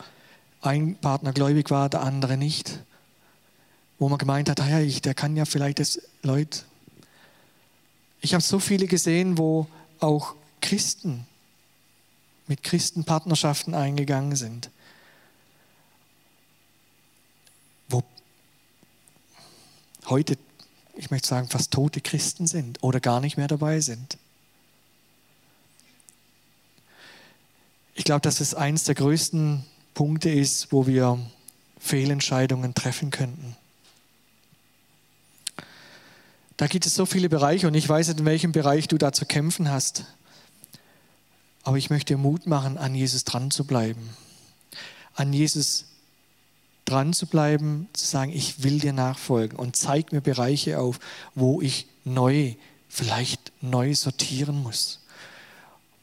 ein 0.61 0.95
Partner 0.95 1.33
gläubig 1.33 1.69
war, 1.69 1.89
der 1.89 2.01
andere 2.01 2.37
nicht, 2.37 2.79
wo 3.99 4.09
man 4.09 4.17
gemeint 4.17 4.49
hat, 4.49 4.59
ja, 4.59 4.79
ich, 4.79 5.01
der 5.01 5.13
kann 5.13 5.35
ja 5.35 5.45
vielleicht 5.45 5.79
das, 5.79 6.01
Leute. 6.21 6.61
Ich 8.21 8.33
habe 8.33 8.43
so 8.43 8.59
viele 8.59 8.87
gesehen, 8.87 9.37
wo 9.37 9.67
auch 9.99 10.35
Christen 10.61 11.27
mit 12.47 12.63
Christenpartnerschaften 12.63 13.75
eingegangen 13.75 14.35
sind, 14.35 14.69
wo 17.89 18.03
heute, 20.05 20.37
ich 20.95 21.11
möchte 21.11 21.27
sagen, 21.27 21.49
fast 21.49 21.71
tote 21.71 22.01
Christen 22.01 22.47
sind 22.47 22.81
oder 22.81 22.99
gar 22.99 23.19
nicht 23.19 23.37
mehr 23.37 23.47
dabei 23.47 23.79
sind. 23.81 24.17
Ich 27.95 28.03
glaube, 28.03 28.21
dass 28.21 28.39
es 28.39 28.55
eines 28.55 28.85
der 28.85 28.95
größten 28.95 29.63
Punkte 29.93 30.29
ist, 30.29 30.71
wo 30.71 30.87
wir 30.87 31.19
Fehlentscheidungen 31.79 32.73
treffen 32.73 33.11
könnten. 33.11 33.55
Da 36.57 36.67
gibt 36.67 36.85
es 36.85 36.95
so 36.95 37.05
viele 37.05 37.29
Bereiche 37.29 37.67
und 37.67 37.73
ich 37.73 37.87
weiß 37.87 38.07
nicht, 38.07 38.19
in 38.19 38.25
welchem 38.25 38.51
Bereich 38.51 38.87
du 38.87 38.97
da 38.97 39.11
zu 39.11 39.25
kämpfen 39.25 39.69
hast. 39.69 40.05
Aber 41.63 41.77
ich 41.77 41.89
möchte 41.89 42.17
Mut 42.17 42.45
machen, 42.47 42.77
an 42.77 42.95
Jesus 42.95 43.23
dran 43.25 43.51
zu 43.51 43.65
bleiben. 43.65 44.09
An 45.15 45.33
Jesus 45.33 45.85
dran 46.85 47.13
zu 47.13 47.27
bleiben, 47.27 47.87
zu 47.93 48.05
sagen, 48.05 48.31
ich 48.31 48.63
will 48.63 48.79
dir 48.79 48.93
nachfolgen 48.93 49.57
und 49.57 49.75
zeig 49.75 50.11
mir 50.11 50.21
Bereiche 50.21 50.79
auf, 50.79 50.99
wo 51.35 51.61
ich 51.61 51.87
neu, 52.03 52.55
vielleicht 52.89 53.51
neu 53.61 53.93
sortieren 53.95 54.61
muss. 54.61 55.02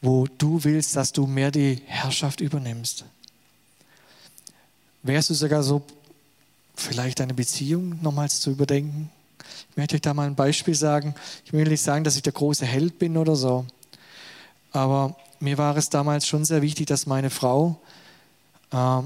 Wo 0.01 0.27
du 0.37 0.63
willst, 0.63 0.95
dass 0.95 1.11
du 1.11 1.27
mehr 1.27 1.51
die 1.51 1.81
Herrschaft 1.85 2.41
übernimmst. 2.41 3.05
Wärst 5.03 5.29
du 5.29 5.33
sogar 5.33 5.63
so, 5.63 5.83
vielleicht 6.75 7.19
deine 7.19 7.33
Beziehung 7.33 8.01
nochmals 8.01 8.39
zu 8.39 8.51
überdenken? 8.51 9.09
Ich 9.69 9.77
möchte 9.77 9.95
euch 9.95 10.01
da 10.01 10.13
mal 10.13 10.27
ein 10.27 10.35
Beispiel 10.35 10.75
sagen. 10.75 11.15
Ich 11.45 11.53
will 11.53 11.67
nicht 11.67 11.81
sagen, 11.81 12.03
dass 12.03 12.15
ich 12.15 12.23
der 12.23 12.33
große 12.33 12.65
Held 12.65 12.99
bin 12.99 13.17
oder 13.17 13.35
so. 13.35 13.65
Aber 14.71 15.15
mir 15.39 15.57
war 15.57 15.75
es 15.77 15.89
damals 15.89 16.27
schon 16.27 16.45
sehr 16.45 16.61
wichtig, 16.61 16.87
dass 16.87 17.05
meine 17.05 17.29
Frau 17.29 17.79
äh, 18.71 19.01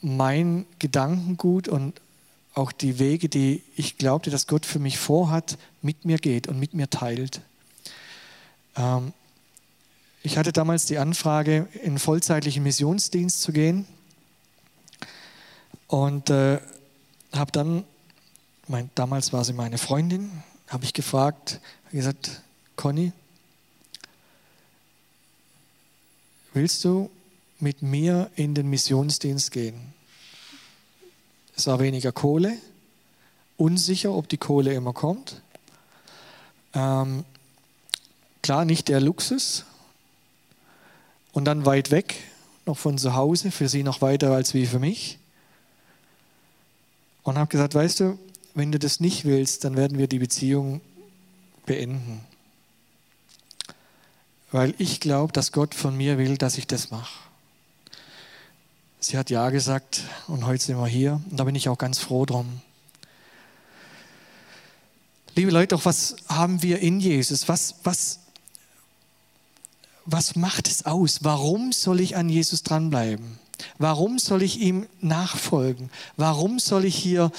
mein 0.00 0.66
Gedankengut 0.78 1.68
und 1.68 2.00
auch 2.54 2.72
die 2.72 2.98
Wege, 2.98 3.28
die 3.28 3.62
ich 3.76 3.98
glaubte, 3.98 4.30
dass 4.30 4.46
Gott 4.46 4.64
für 4.64 4.78
mich 4.78 4.98
vorhat, 4.98 5.58
mit 5.82 6.04
mir 6.04 6.18
geht 6.18 6.48
und 6.48 6.58
mit 6.58 6.74
mir 6.74 6.88
teilt. 6.88 7.40
Ähm, 8.76 9.12
ich 10.26 10.36
hatte 10.36 10.52
damals 10.52 10.86
die 10.86 10.98
Anfrage, 10.98 11.68
in 11.84 12.00
vollzeitlichen 12.00 12.64
Missionsdienst 12.64 13.42
zu 13.42 13.52
gehen. 13.52 13.86
Und 15.86 16.30
äh, 16.30 16.58
habe 17.32 17.52
dann, 17.52 17.84
mein, 18.66 18.90
damals 18.96 19.32
war 19.32 19.44
sie 19.44 19.52
meine 19.52 19.78
Freundin, 19.78 20.42
habe 20.66 20.82
ich 20.82 20.94
gefragt, 20.94 21.60
gesagt, 21.92 22.42
Conny, 22.74 23.12
willst 26.54 26.84
du 26.84 27.08
mit 27.60 27.82
mir 27.82 28.28
in 28.34 28.56
den 28.56 28.68
Missionsdienst 28.68 29.52
gehen? 29.52 29.94
Es 31.54 31.68
war 31.68 31.78
weniger 31.78 32.10
Kohle, 32.10 32.58
unsicher, 33.56 34.10
ob 34.10 34.28
die 34.28 34.38
Kohle 34.38 34.74
immer 34.74 34.92
kommt. 34.92 35.40
Ähm, 36.74 37.24
klar, 38.42 38.64
nicht 38.64 38.88
der 38.88 39.00
Luxus. 39.00 39.64
Und 41.36 41.44
dann 41.44 41.66
weit 41.66 41.90
weg, 41.90 42.14
noch 42.64 42.78
von 42.78 42.96
zu 42.96 43.14
Hause, 43.14 43.50
für 43.50 43.68
sie 43.68 43.82
noch 43.82 44.00
weiter 44.00 44.30
als 44.30 44.54
wie 44.54 44.64
für 44.64 44.78
mich 44.78 45.18
und 47.24 47.36
habe 47.36 47.50
gesagt, 47.50 47.74
weißt 47.74 48.00
du, 48.00 48.18
wenn 48.54 48.72
du 48.72 48.78
das 48.78 49.00
nicht 49.00 49.26
willst, 49.26 49.62
dann 49.62 49.76
werden 49.76 49.98
wir 49.98 50.06
die 50.06 50.18
Beziehung 50.18 50.80
beenden. 51.66 52.22
Weil 54.50 54.72
ich 54.78 54.98
glaube, 54.98 55.30
dass 55.34 55.52
Gott 55.52 55.74
von 55.74 55.94
mir 55.94 56.16
will, 56.16 56.38
dass 56.38 56.56
ich 56.56 56.66
das 56.66 56.90
mache. 56.90 57.18
Sie 58.98 59.18
hat 59.18 59.28
Ja 59.28 59.50
gesagt 59.50 60.04
und 60.28 60.46
heute 60.46 60.64
sind 60.64 60.78
wir 60.78 60.86
hier 60.86 61.20
und 61.30 61.38
da 61.38 61.44
bin 61.44 61.54
ich 61.54 61.68
auch 61.68 61.76
ganz 61.76 61.98
froh 61.98 62.24
drum. 62.24 62.62
Liebe 65.34 65.50
Leute, 65.50 65.74
auch 65.74 65.84
was 65.84 66.16
haben 66.30 66.62
wir 66.62 66.78
in 66.78 66.98
Jesus? 66.98 67.46
Was, 67.46 67.74
was, 67.84 68.20
was 70.06 70.36
macht 70.36 70.68
es 70.68 70.86
aus? 70.86 71.24
Warum 71.24 71.72
soll 71.72 72.00
ich 72.00 72.16
an 72.16 72.28
Jesus 72.28 72.62
dranbleiben? 72.62 73.38
Warum 73.78 74.18
soll 74.18 74.42
ich 74.42 74.60
ihm 74.60 74.86
nachfolgen? 75.00 75.90
Warum 76.16 76.58
soll 76.58 76.84
ich 76.84 76.96
hier, 76.96 77.32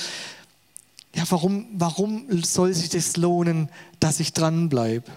ja, 1.15 1.23
warum, 1.29 1.67
warum 1.73 2.43
soll 2.43 2.73
sich 2.73 2.89
das 2.89 3.17
lohnen, 3.17 3.69
dass 3.99 4.19
ich 4.19 4.33
dranbleibe? 4.33 5.09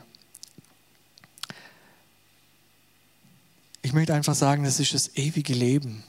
Ich 3.82 3.92
möchte 3.92 4.14
einfach 4.14 4.34
sagen, 4.34 4.64
das 4.64 4.78
ist 4.78 4.94
das 4.94 5.16
ewige 5.16 5.54
Leben. 5.54 6.04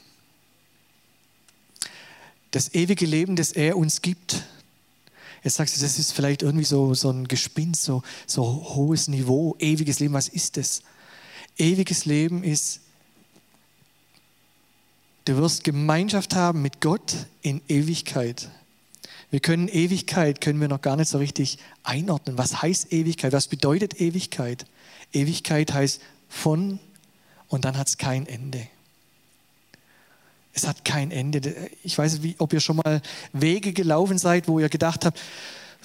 Das 2.50 2.74
ewige 2.74 3.06
Leben, 3.06 3.34
das 3.34 3.50
er 3.52 3.76
uns 3.76 4.02
gibt. 4.02 4.44
Jetzt 5.42 5.56
sagst 5.56 5.76
du, 5.76 5.80
das 5.80 5.98
ist 5.98 6.12
vielleicht 6.12 6.42
irgendwie 6.42 6.66
so, 6.66 6.94
so 6.94 7.10
ein 7.10 7.26
Gespinst, 7.26 7.82
so, 7.82 8.02
so 8.26 8.74
hohes 8.74 9.08
Niveau, 9.08 9.56
ewiges 9.58 9.98
Leben. 9.98 10.14
Was 10.14 10.28
ist 10.28 10.56
das? 10.58 10.82
Ewiges 11.58 12.04
Leben 12.04 12.44
ist 12.44 12.80
Du 15.24 15.36
wirst 15.36 15.62
Gemeinschaft 15.62 16.34
haben 16.34 16.62
mit 16.62 16.80
Gott 16.80 17.14
in 17.42 17.60
Ewigkeit. 17.68 18.48
Wir 19.30 19.38
können 19.38 19.68
Ewigkeit, 19.68 20.40
können 20.40 20.60
wir 20.60 20.66
noch 20.66 20.82
gar 20.82 20.96
nicht 20.96 21.08
so 21.08 21.18
richtig 21.18 21.58
einordnen. 21.84 22.38
Was 22.38 22.60
heißt 22.60 22.92
Ewigkeit? 22.92 23.32
Was 23.32 23.46
bedeutet 23.46 24.00
Ewigkeit? 24.00 24.66
Ewigkeit 25.12 25.72
heißt 25.72 26.00
von 26.28 26.80
und 27.48 27.64
dann 27.64 27.78
hat 27.78 27.86
es 27.86 27.98
kein 27.98 28.26
Ende. 28.26 28.66
Es 30.54 30.66
hat 30.66 30.84
kein 30.84 31.10
Ende. 31.10 31.70
Ich 31.82 31.96
weiß 31.96 32.18
nicht, 32.18 32.40
ob 32.40 32.52
ihr 32.52 32.60
schon 32.60 32.76
mal 32.76 33.00
Wege 33.32 33.72
gelaufen 33.72 34.18
seid, 34.18 34.48
wo 34.48 34.58
ihr 34.58 34.68
gedacht 34.68 35.04
habt, 35.04 35.20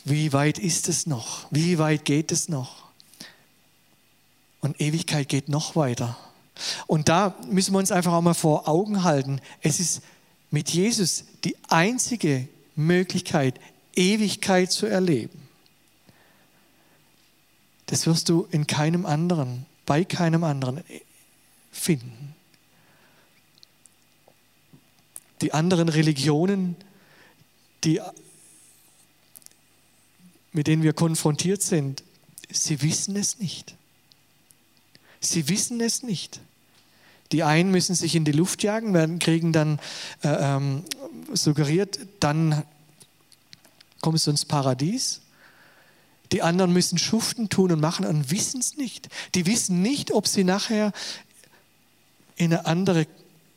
wie 0.04 0.34
weit 0.34 0.58
ist 0.58 0.90
es 0.90 1.06
noch? 1.06 1.48
Wie 1.52 1.78
weit 1.78 2.06
geht 2.06 2.32
es 2.32 2.50
noch? 2.50 2.87
Und 4.62 4.82
Ewigkeit 4.82 5.30
geht 5.30 5.50
noch 5.50 5.76
weiter. 5.76 6.18
Und 6.88 7.10
da 7.10 7.36
müssen 7.50 7.74
wir 7.74 7.80
uns 7.80 7.92
einfach 7.92 8.14
auch 8.14 8.22
mal 8.22 8.34
vor 8.34 8.68
Augen 8.68 9.04
halten. 9.04 9.42
Es 9.62 9.80
ist 9.80 10.02
mit 10.50 10.70
Jesus 10.70 11.26
die 11.44 11.56
einzige 11.70 12.48
Möglichkeit, 12.76 13.60
Ewigkeit 13.96 14.72
zu 14.72 14.86
erleben. 14.86 15.48
Das 17.88 18.06
wirst 18.06 18.30
du 18.30 18.48
in 18.52 18.68
keinem 18.68 19.06
anderen, 19.06 19.66
bei 19.86 20.04
keinem 20.04 20.44
anderen 20.44 20.84
finden. 21.72 22.36
Die 25.42 25.54
anderen 25.54 25.90
Religionen, 25.90 26.76
die, 27.84 28.02
mit 30.52 30.68
denen 30.68 30.84
wir 30.84 30.94
konfrontiert 30.94 31.62
sind, 31.62 32.04
sie 32.50 32.82
wissen 32.82 33.16
es 33.16 33.40
nicht. 33.40 33.76
Sie 35.20 35.50
wissen 35.50 35.82
es 35.82 36.04
nicht. 36.04 36.40
Die 37.32 37.44
einen 37.44 37.72
müssen 37.72 37.96
sich 37.96 38.16
in 38.16 38.26
die 38.26 38.32
Luft 38.32 38.64
jagen, 38.64 38.94
werden, 38.94 39.20
kriegen 39.20 39.52
dann 39.52 39.80
äh, 40.24 40.30
ähm, 40.30 40.84
suggeriert, 41.34 42.00
dann 42.20 42.64
kommst 44.02 44.28
du 44.28 44.32
ins 44.32 44.46
Paradies. 44.46 45.22
Die 46.32 46.42
anderen 46.42 46.74
müssen 46.74 46.98
schuften, 46.98 47.50
tun 47.50 47.72
und 47.72 47.80
machen 47.80 48.06
und 48.06 48.32
wissen 48.32 48.60
es 48.60 48.78
nicht. 48.78 49.10
Die 49.36 49.46
wissen 49.46 49.82
nicht, 49.82 50.12
ob 50.12 50.28
sie 50.28 50.44
nachher 50.44 50.92
in 52.36 52.54
eine 52.54 52.66
andere 52.66 53.08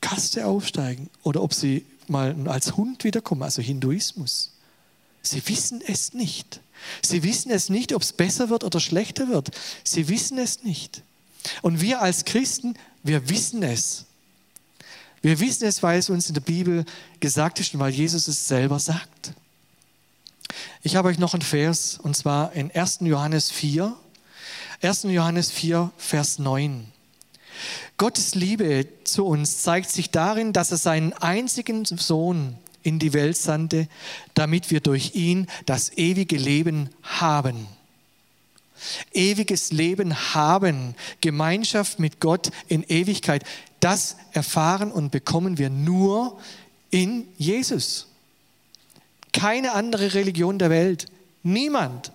Kaste 0.01 0.47
aufsteigen 0.47 1.11
oder 1.23 1.43
ob 1.43 1.53
sie 1.53 1.85
mal 2.09 2.35
als 2.49 2.77
Hund 2.77 3.05
wiederkommen, 3.05 3.43
also 3.43 3.63
Hinduismus. 3.63 4.53
Sie 5.23 5.47
wissen 5.49 5.83
es 5.87 6.15
nicht. 6.15 6.61
Sie 7.03 7.23
wissen 7.23 7.51
es 7.51 7.69
nicht, 7.69 7.93
ob 7.93 8.03
es 8.03 8.13
besser 8.13 8.49
wird 8.49 8.65
oder 8.65 8.81
schlechter 8.81 9.29
wird. 9.29 9.51
Sie 9.85 10.09
wissen 10.09 10.39
es 10.39 10.63
nicht. 10.63 11.03
Und 11.63 11.81
wir 11.81 12.01
als 12.01 12.25
Christen, 12.25 12.75
wir 13.03 13.29
wissen 13.29 13.63
es. 13.63 14.07
Wir 15.23 15.39
wissen 15.41 15.67
es, 15.67 15.83
weil 15.83 15.99
es 15.99 16.09
uns 16.11 16.29
in 16.29 16.35
der 16.35 16.41
Bibel 16.41 16.85
gesagt 17.21 17.61
ist 17.61 17.75
und 17.75 17.81
weil 17.81 17.93
Jesus 17.93 18.27
es 18.29 18.49
selber 18.49 18.79
sagt. 18.79 19.33
Ich 20.83 20.97
habe 20.97 21.09
euch 21.09 21.19
noch 21.19 21.35
einen 21.35 21.43
Vers, 21.43 21.99
und 22.03 22.17
zwar 22.17 22.53
in 22.55 22.71
1. 22.71 23.01
Johannes 23.03 23.51
4. 23.51 23.95
1. 24.83 25.03
Johannes 25.05 25.51
4, 25.51 25.91
Vers 25.99 26.39
9. 26.39 26.91
Gottes 27.99 28.35
Liebe 28.35 28.89
zu 29.05 29.27
uns 29.27 29.63
zeigt 29.63 29.91
sich 29.91 30.11
darin, 30.11 30.55
dass 30.55 30.71
er 30.71 30.79
seinen 30.79 31.13
einzigen 31.13 31.85
Sohn 31.85 32.57
in 32.83 32.99
die 32.99 33.13
Welt 33.13 33.37
sandte, 33.37 33.89
damit 34.33 34.71
wir 34.71 34.81
durch 34.81 35.15
ihn 35.15 35.47
das 35.67 35.93
ewige 35.99 36.39
Leben 36.39 36.89
haben. 37.03 37.67
Ewiges 39.13 39.73
Leben 39.73 40.35
haben, 40.35 40.95
Gemeinschaft 41.21 41.99
mit 41.99 42.21
Gott 42.21 42.51
in 42.69 42.83
Ewigkeit, 42.85 43.45
das 43.81 44.17
erfahren 44.33 44.93
und 44.93 45.11
bekommen 45.11 45.59
wir 45.59 45.71
nur 45.71 46.39
in 46.91 47.29
Jesus. 47.39 48.07
Keine 49.33 49.73
andere 49.73 50.15
Religion 50.15 50.59
der 50.59 50.71
Welt, 50.71 51.07
niemand. 51.43 52.13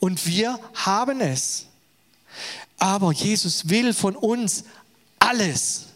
Und 0.00 0.26
wir 0.26 0.58
haben 0.74 1.20
es. 1.20 1.66
Aber 2.78 3.12
Jesus 3.12 3.68
will 3.68 3.94
von 3.94 4.16
uns 4.16 4.64
alles. 5.18 5.86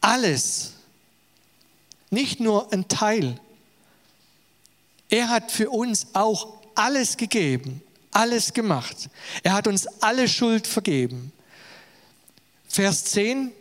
Alles. 0.00 0.72
Nicht 2.10 2.40
nur 2.40 2.72
ein 2.72 2.88
Teil. 2.88 3.38
Er 5.10 5.28
hat 5.28 5.50
für 5.50 5.68
uns 5.68 6.06
auch 6.14 6.61
alles 6.74 7.16
gegeben, 7.16 7.82
alles 8.10 8.52
gemacht. 8.52 9.08
Er 9.42 9.52
hat 9.54 9.66
uns 9.66 9.86
alle 10.02 10.28
Schuld 10.28 10.66
vergeben. 10.66 11.32
Vers 12.68 13.04
10, 13.04 13.52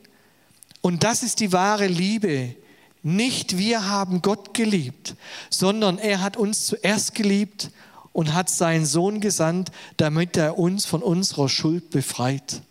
und 0.82 1.04
das 1.04 1.24
ist 1.24 1.40
die 1.40 1.52
wahre 1.52 1.88
Liebe. 1.88 2.56
Nicht 3.04 3.58
wir 3.58 3.88
haben 3.88 4.22
Gott 4.22 4.54
geliebt, 4.54 5.16
sondern 5.50 5.98
er 5.98 6.22
hat 6.22 6.38
uns 6.38 6.66
zuerst 6.68 7.16
geliebt 7.16 7.72
und 8.14 8.34
hat 8.34 8.50
seinen 8.50 8.86
Sohn 8.86 9.22
gesandt, 9.22 9.72
damit 9.98 10.38
er 10.38 10.58
uns 10.58 10.86
von 10.86 11.02
unserer 11.02 11.50
Schuld 11.50 11.90
befreit. 11.90 12.62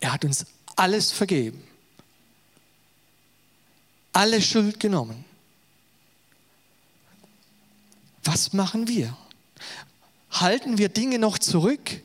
Er 0.00 0.12
hat 0.12 0.24
uns 0.24 0.46
alles 0.76 1.10
vergeben, 1.10 1.62
alle 4.12 4.40
Schuld 4.40 4.78
genommen. 4.78 5.24
Was 8.30 8.52
machen 8.52 8.88
wir? 8.88 9.16
Halten 10.30 10.76
wir 10.76 10.90
Dinge 10.90 11.18
noch 11.18 11.38
zurück? 11.38 12.02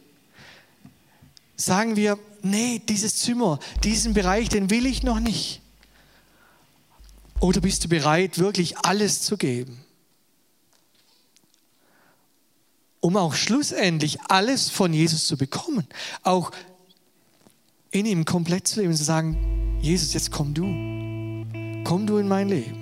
Sagen 1.58 1.98
wir, 1.98 2.18
nee, 2.42 2.82
dieses 2.88 3.18
Zimmer, 3.18 3.60
diesen 3.84 4.14
Bereich, 4.14 4.48
den 4.48 4.70
will 4.70 4.86
ich 4.86 5.04
noch 5.04 5.20
nicht. 5.20 5.60
Oder 7.42 7.60
bist 7.60 7.84
du 7.84 7.90
bereit, 7.90 8.40
wirklich 8.40 8.78
alles 8.78 9.22
zu 9.24 9.36
geben? 9.36 9.84
Um 13.02 13.18
auch 13.18 13.34
schlussendlich 13.34 14.22
alles 14.22 14.70
von 14.70 14.94
Jesus 14.94 15.28
zu 15.28 15.36
bekommen. 15.36 15.86
Auch 16.22 16.52
in 17.92 18.06
ihm 18.06 18.24
komplett 18.24 18.66
zu 18.66 18.80
leben 18.80 18.94
und 18.94 18.98
zu 18.98 19.04
sagen, 19.04 19.78
Jesus, 19.82 20.14
jetzt 20.14 20.32
komm 20.32 20.54
du. 20.54 20.64
Komm 21.84 22.08
du 22.08 22.16
in 22.16 22.30
mein 22.30 22.48
Leben. 22.48 22.80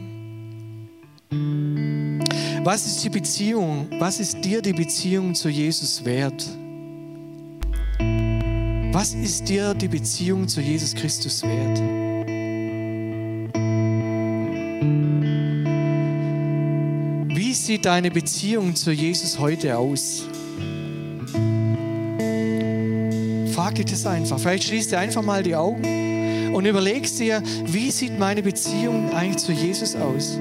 Was 2.63 2.85
ist 2.85 3.03
die 3.03 3.09
Beziehung? 3.09 3.87
Was 3.97 4.19
ist 4.19 4.45
dir 4.45 4.61
die 4.61 4.73
Beziehung 4.73 5.33
zu 5.33 5.49
Jesus 5.49 6.05
wert? 6.05 6.47
Was 8.91 9.15
ist 9.15 9.49
dir 9.49 9.73
die 9.73 9.87
Beziehung 9.87 10.47
zu 10.47 10.61
Jesus 10.61 10.93
Christus 10.93 11.41
wert? 11.41 11.79
Wie 17.35 17.53
sieht 17.55 17.85
deine 17.85 18.11
Beziehung 18.11 18.75
zu 18.75 18.91
Jesus 18.91 19.39
heute 19.39 19.75
aus? 19.75 20.25
Frag 23.55 23.73
dich 23.73 23.85
das 23.85 24.05
einfach. 24.05 24.37
Vielleicht 24.37 24.65
schließt 24.65 24.91
du 24.91 24.99
einfach 24.99 25.23
mal 25.23 25.41
die 25.41 25.55
Augen 25.55 26.53
und 26.53 26.63
überlegst 26.65 27.19
dir, 27.19 27.41
wie 27.65 27.89
sieht 27.89 28.19
meine 28.19 28.43
Beziehung 28.43 29.11
eigentlich 29.13 29.37
zu 29.37 29.51
Jesus 29.51 29.95
aus? 29.95 30.37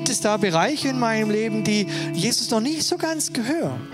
Gibt 0.00 0.08
es 0.08 0.22
da 0.22 0.38
Bereiche 0.38 0.88
in 0.88 0.98
meinem 0.98 1.28
Leben, 1.30 1.62
die 1.62 1.86
Jesus 2.14 2.48
noch 2.50 2.60
nicht 2.60 2.84
so 2.84 2.96
ganz 2.96 3.34
gehören? 3.34 3.86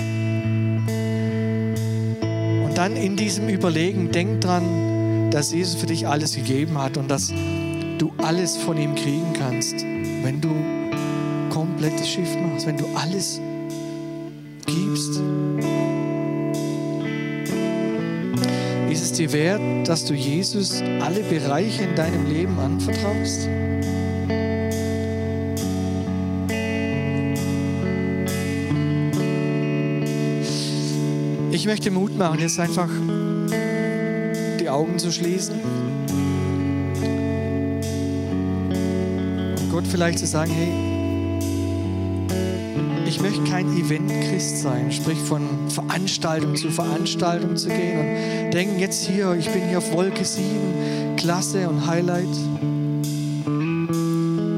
dann 2.76 2.94
in 2.94 3.16
diesem 3.16 3.48
Überlegen, 3.48 4.12
denk 4.12 4.42
dran, 4.42 5.30
dass 5.32 5.50
Jesus 5.50 5.80
für 5.80 5.86
dich 5.86 6.06
alles 6.06 6.36
gegeben 6.36 6.78
hat 6.78 6.96
und 6.96 7.10
dass 7.10 7.32
du 7.98 8.12
alles 8.18 8.56
von 8.56 8.76
ihm 8.76 8.94
kriegen 8.94 9.32
kannst, 9.32 9.82
wenn 9.82 10.40
du 10.40 10.50
komplettes 11.48 12.06
Schiff 12.06 12.28
machst, 12.36 12.66
wenn 12.66 12.76
du 12.76 12.84
alles 12.94 13.40
gibst. 14.66 15.20
Ist 18.90 19.02
es 19.02 19.12
dir 19.12 19.32
wert, 19.32 19.88
dass 19.88 20.04
du 20.04 20.14
Jesus 20.14 20.82
alle 21.00 21.20
Bereiche 21.22 21.84
in 21.84 21.96
deinem 21.96 22.26
Leben 22.26 22.58
anvertraust? 22.60 23.48
Ich 31.66 31.68
möchte 31.68 31.90
Mut 31.90 32.16
machen, 32.16 32.38
jetzt 32.38 32.60
einfach 32.60 32.88
die 34.60 34.68
Augen 34.68 35.00
zu 35.00 35.10
schließen. 35.10 35.56
Und 39.58 39.70
Gott 39.72 39.84
vielleicht 39.84 40.20
zu 40.20 40.28
sagen, 40.28 40.52
hey, 40.52 40.68
ich 43.04 43.20
möchte 43.20 43.42
kein 43.50 43.66
Event-Christ 43.76 44.58
sein, 44.58 44.92
sprich 44.92 45.18
von 45.18 45.42
Veranstaltung 45.68 46.54
zu 46.54 46.70
Veranstaltung 46.70 47.56
zu 47.56 47.66
gehen 47.66 47.98
und 47.98 48.54
denken 48.54 48.78
jetzt 48.78 49.04
hier, 49.04 49.34
ich 49.34 49.50
bin 49.50 49.66
hier 49.68 49.78
auf 49.78 49.92
Wolke 49.92 50.24
7, 50.24 51.16
Klasse 51.16 51.68
und 51.68 51.84
Highlight. 51.84 52.32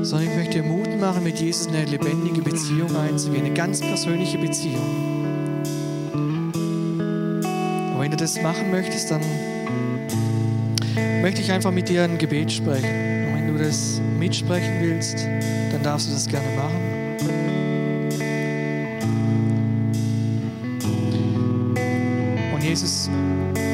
Sondern 0.05 0.29
ich 0.29 0.37
möchte 0.37 0.63
Mut 0.63 1.01
machen, 1.01 1.25
mit 1.25 1.41
Jesus 1.41 1.69
eine 1.69 1.87
lebendige 1.87 2.43
Beziehung 2.43 2.95
einzugehen, 2.95 3.47
eine 3.47 3.55
ganz 3.55 3.81
persönliche 3.81 4.37
Beziehung 4.37 5.18
das 8.19 8.41
machen 8.43 8.71
möchtest, 8.71 9.11
dann 9.11 9.23
möchte 11.23 11.41
ich 11.41 11.53
einfach 11.53 11.71
mit 11.71 11.89
dir 11.89 12.03
ein 12.03 12.19
Gebet 12.19 12.53
sprechen. 12.53 13.27
Und 13.29 13.35
wenn 13.35 13.49
du 13.53 13.63
das 13.63 14.01
mitsprechen 14.19 14.75
willst, 14.81 15.27
dann 15.73 15.83
darfst 15.83 16.09
du 16.09 16.13
das 16.13 16.27
gerne 16.27 16.49
machen. 16.57 16.89
Und 22.55 22.65
Jesus, 22.65 23.09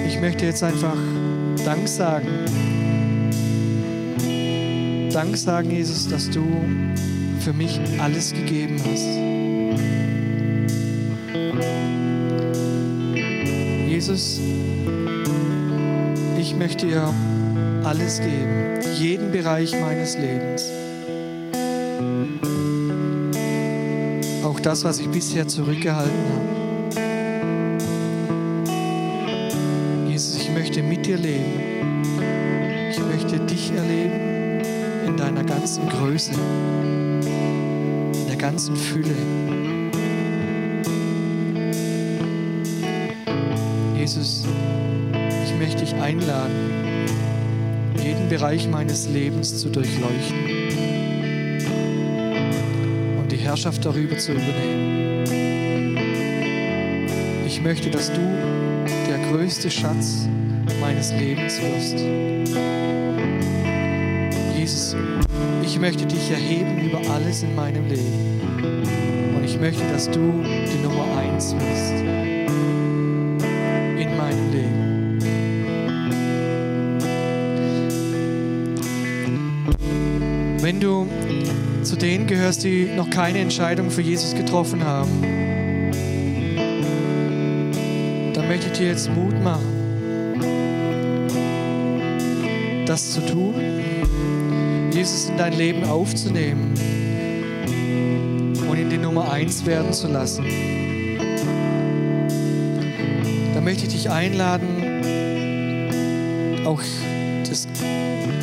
ich 0.07 0.21
möchte 0.21 0.45
jetzt 0.45 0.63
einfach 0.63 0.97
Dank 1.65 1.89
sagen. 1.89 2.29
Dank 5.11 5.37
sagen, 5.37 5.71
Jesus, 5.71 6.09
dass 6.09 6.29
du 6.29 6.45
für 7.41 7.53
mich 7.53 7.81
alles 7.99 8.33
gegeben 8.33 8.77
hast. 8.91 9.44
Jesus, 14.07 14.39
ich 16.39 16.55
möchte 16.55 16.87
dir 16.87 17.11
alles 17.85 18.21
geben, 18.21 18.79
jeden 18.99 19.33
Bereich 19.33 19.73
meines 19.81 20.19
Lebens. 20.19 20.71
Auch 24.45 24.61
das, 24.61 24.85
was 24.85 24.99
ich 24.99 25.09
bisher 25.09 25.49
zurückgehalten 25.49 26.13
habe. 26.35 27.01
Jesus, 30.11 30.37
ich 30.37 30.51
möchte 30.51 30.83
mit 30.83 31.07
dir 31.07 31.17
leben. 31.17 32.03
Ich 32.91 32.99
möchte 32.99 33.41
dich 33.41 33.73
erleben 33.73 34.61
in 35.07 35.17
deiner 35.17 35.45
ganzen 35.45 35.89
Größe, 35.89 36.33
in 36.33 38.27
der 38.29 38.37
ganzen 38.37 38.77
Fülle. 38.77 39.74
Jesus, 44.05 44.45
ich 45.47 45.59
möchte 45.59 45.83
dich 45.83 45.95
einladen, 45.95 46.53
jeden 48.03 48.29
Bereich 48.29 48.69
meines 48.69 49.09
Lebens 49.09 49.57
zu 49.57 49.71
durchleuchten. 49.71 50.55
Herrschaft 53.45 53.85
darüber 53.85 54.17
zu 54.17 54.33
übernehmen. 54.33 55.27
Ich 57.47 57.63
möchte, 57.63 57.89
dass 57.89 58.11
du 58.11 58.21
der 59.07 59.19
größte 59.31 59.71
Schatz 59.71 60.27
meines 60.81 61.13
Lebens 61.13 61.61
wirst. 61.61 61.99
Jesus, 64.57 64.97
ich 65.63 65.79
möchte 65.79 66.07
dich 66.07 66.31
erheben 66.31 66.81
über 66.81 67.01
alles 67.13 67.43
in 67.43 67.55
meinem 67.55 67.87
Leben. 67.87 68.41
Und 69.37 69.45
ich 69.45 69.61
möchte, 69.61 69.85
dass 69.93 70.07
du 70.07 70.43
die 70.43 70.83
Nummer 70.83 71.05
eins 71.19 71.55
wirst 71.55 72.24
zu 81.95 82.01
denen 82.01 82.27
gehörst, 82.27 82.65
die 82.65 82.87
noch 82.87 83.09
keine 83.09 83.39
Entscheidung 83.39 83.89
für 83.89 84.01
Jesus 84.01 84.35
getroffen 84.35 84.83
haben, 84.83 85.23
dann 88.33 88.49
möchte 88.49 88.67
ich 88.67 88.73
dir 88.73 88.89
jetzt 88.89 89.09
Mut 89.15 89.41
machen, 89.45 89.65
das 92.85 93.13
zu 93.13 93.25
tun, 93.25 93.55
Jesus 94.93 95.29
in 95.29 95.37
dein 95.37 95.53
Leben 95.53 95.85
aufzunehmen 95.85 96.75
und 98.69 98.77
ihn 98.77 98.91
die 98.91 98.99
Nummer 98.99 99.31
eins 99.31 99.65
werden 99.65 99.93
zu 99.93 100.09
lassen. 100.09 100.45
Da 103.55 103.61
möchte 103.61 103.87
ich 103.87 103.93
dich 103.93 104.11
einladen, 104.11 104.67
auch 106.67 106.83
das 107.49 107.69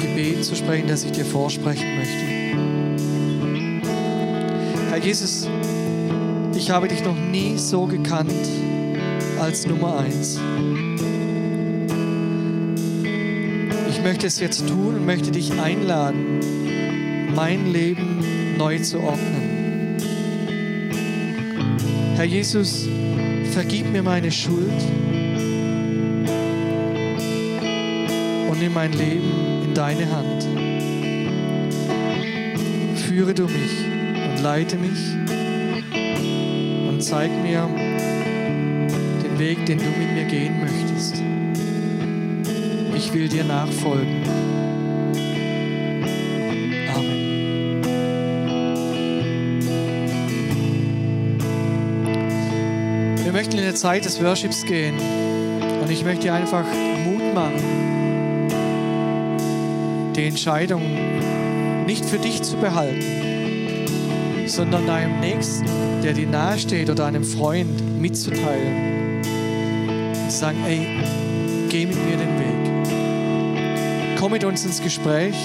Gebet 0.01 0.45
zu 0.45 0.55
sprechen, 0.55 0.87
das 0.87 1.03
ich 1.03 1.11
dir 1.11 1.25
vorsprechen 1.25 1.97
möchte. 1.97 2.40
Jesus, 5.03 5.49
ich 6.55 6.69
habe 6.69 6.87
dich 6.87 7.03
noch 7.03 7.15
nie 7.15 7.57
so 7.57 7.87
gekannt 7.87 8.31
als 9.39 9.65
Nummer 9.65 9.97
eins. 9.97 10.39
Ich 13.89 14.03
möchte 14.03 14.27
es 14.27 14.39
jetzt 14.39 14.67
tun 14.67 14.95
und 14.95 15.05
möchte 15.07 15.31
dich 15.31 15.59
einladen, 15.59 16.39
mein 17.33 17.71
Leben 17.71 18.23
neu 18.59 18.77
zu 18.77 18.99
ordnen. 18.99 19.97
Herr 22.15 22.25
Jesus, 22.25 22.87
vergib 23.53 23.91
mir 23.91 24.03
meine 24.03 24.31
Schuld 24.31 24.69
und 28.49 28.59
nimm 28.59 28.73
mein 28.75 28.93
Leben 28.93 29.63
in 29.65 29.73
deine 29.73 30.07
Hand. 30.11 30.47
Führe 32.99 33.33
du 33.33 33.45
mich 33.45 33.90
leite 34.41 34.75
mich 34.75 35.15
und 36.89 37.03
zeig 37.03 37.29
mir 37.43 37.69
den 39.23 39.37
Weg, 39.37 39.65
den 39.67 39.77
du 39.77 39.85
mit 39.85 40.13
mir 40.13 40.25
gehen 40.25 40.59
möchtest. 40.59 41.21
Ich 42.95 43.13
will 43.13 43.29
dir 43.29 43.43
nachfolgen. 43.43 44.23
Amen. 46.95 47.81
Wir 53.23 53.31
möchten 53.31 53.57
in 53.57 53.63
der 53.63 53.75
Zeit 53.75 54.05
des 54.05 54.23
Worships 54.23 54.65
gehen 54.65 54.95
und 55.81 55.91
ich 55.91 56.03
möchte 56.03 56.23
dir 56.23 56.33
einfach 56.33 56.65
Mut 57.05 57.33
machen, 57.35 58.49
die 60.15 60.25
Entscheidung 60.25 60.81
nicht 61.85 62.05
für 62.05 62.17
dich 62.17 62.41
zu 62.41 62.57
behalten, 62.57 63.40
sondern 64.47 64.87
deinem 64.87 65.19
Nächsten, 65.19 65.65
der 66.03 66.13
dir 66.13 66.27
nahesteht 66.27 66.89
oder 66.89 67.05
einem 67.05 67.23
Freund 67.23 67.99
mitzuteilen 67.99 69.21
und 70.23 70.31
sagen, 70.31 70.57
ey, 70.65 70.87
geh 71.69 71.85
mit 71.85 71.97
mir 72.05 72.17
den 72.17 72.39
Weg. 72.39 74.17
Komm 74.19 74.33
mit 74.33 74.43
uns 74.43 74.65
ins 74.65 74.81
Gespräch. 74.81 75.35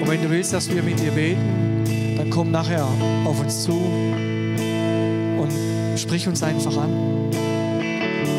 Und 0.00 0.08
wenn 0.08 0.22
du 0.22 0.30
willst, 0.30 0.52
dass 0.52 0.72
wir 0.72 0.82
mit 0.82 0.98
dir 0.98 1.10
beten, 1.10 2.16
dann 2.16 2.30
komm 2.30 2.50
nachher 2.50 2.86
auf 3.24 3.40
uns 3.40 3.64
zu 3.64 3.72
und 5.38 5.52
sprich 5.96 6.26
uns 6.26 6.42
einfach 6.42 6.76
an. 6.76 7.30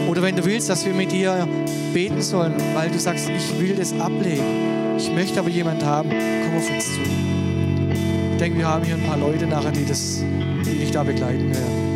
Oder 0.10 0.22
wenn 0.22 0.36
du 0.36 0.44
willst, 0.44 0.70
dass 0.70 0.86
wir 0.86 0.94
mit 0.94 1.12
dir 1.12 1.48
beten 1.94 2.22
sollen, 2.22 2.54
weil 2.74 2.90
du 2.90 3.00
sagst, 3.00 3.30
ich 3.30 3.60
will 3.60 3.76
das 3.76 3.94
ablegen. 4.00 4.96
Ich 4.98 5.12
möchte 5.12 5.40
aber 5.40 5.50
jemand 5.50 5.84
haben, 5.84 6.10
komm 6.10 6.58
auf 6.58 6.70
uns 6.70 6.86
zu. 6.86 7.31
Ich 8.42 8.48
denke, 8.48 8.58
wir 8.58 8.68
haben 8.70 8.84
hier 8.84 8.96
ein 8.96 9.04
paar 9.04 9.20
Leute 9.20 9.46
nachher, 9.46 9.70
die, 9.70 9.86
das, 9.86 10.24
die 10.66 10.80
dich 10.80 10.90
da 10.90 11.04
begleiten 11.04 11.54
werden. 11.54 11.91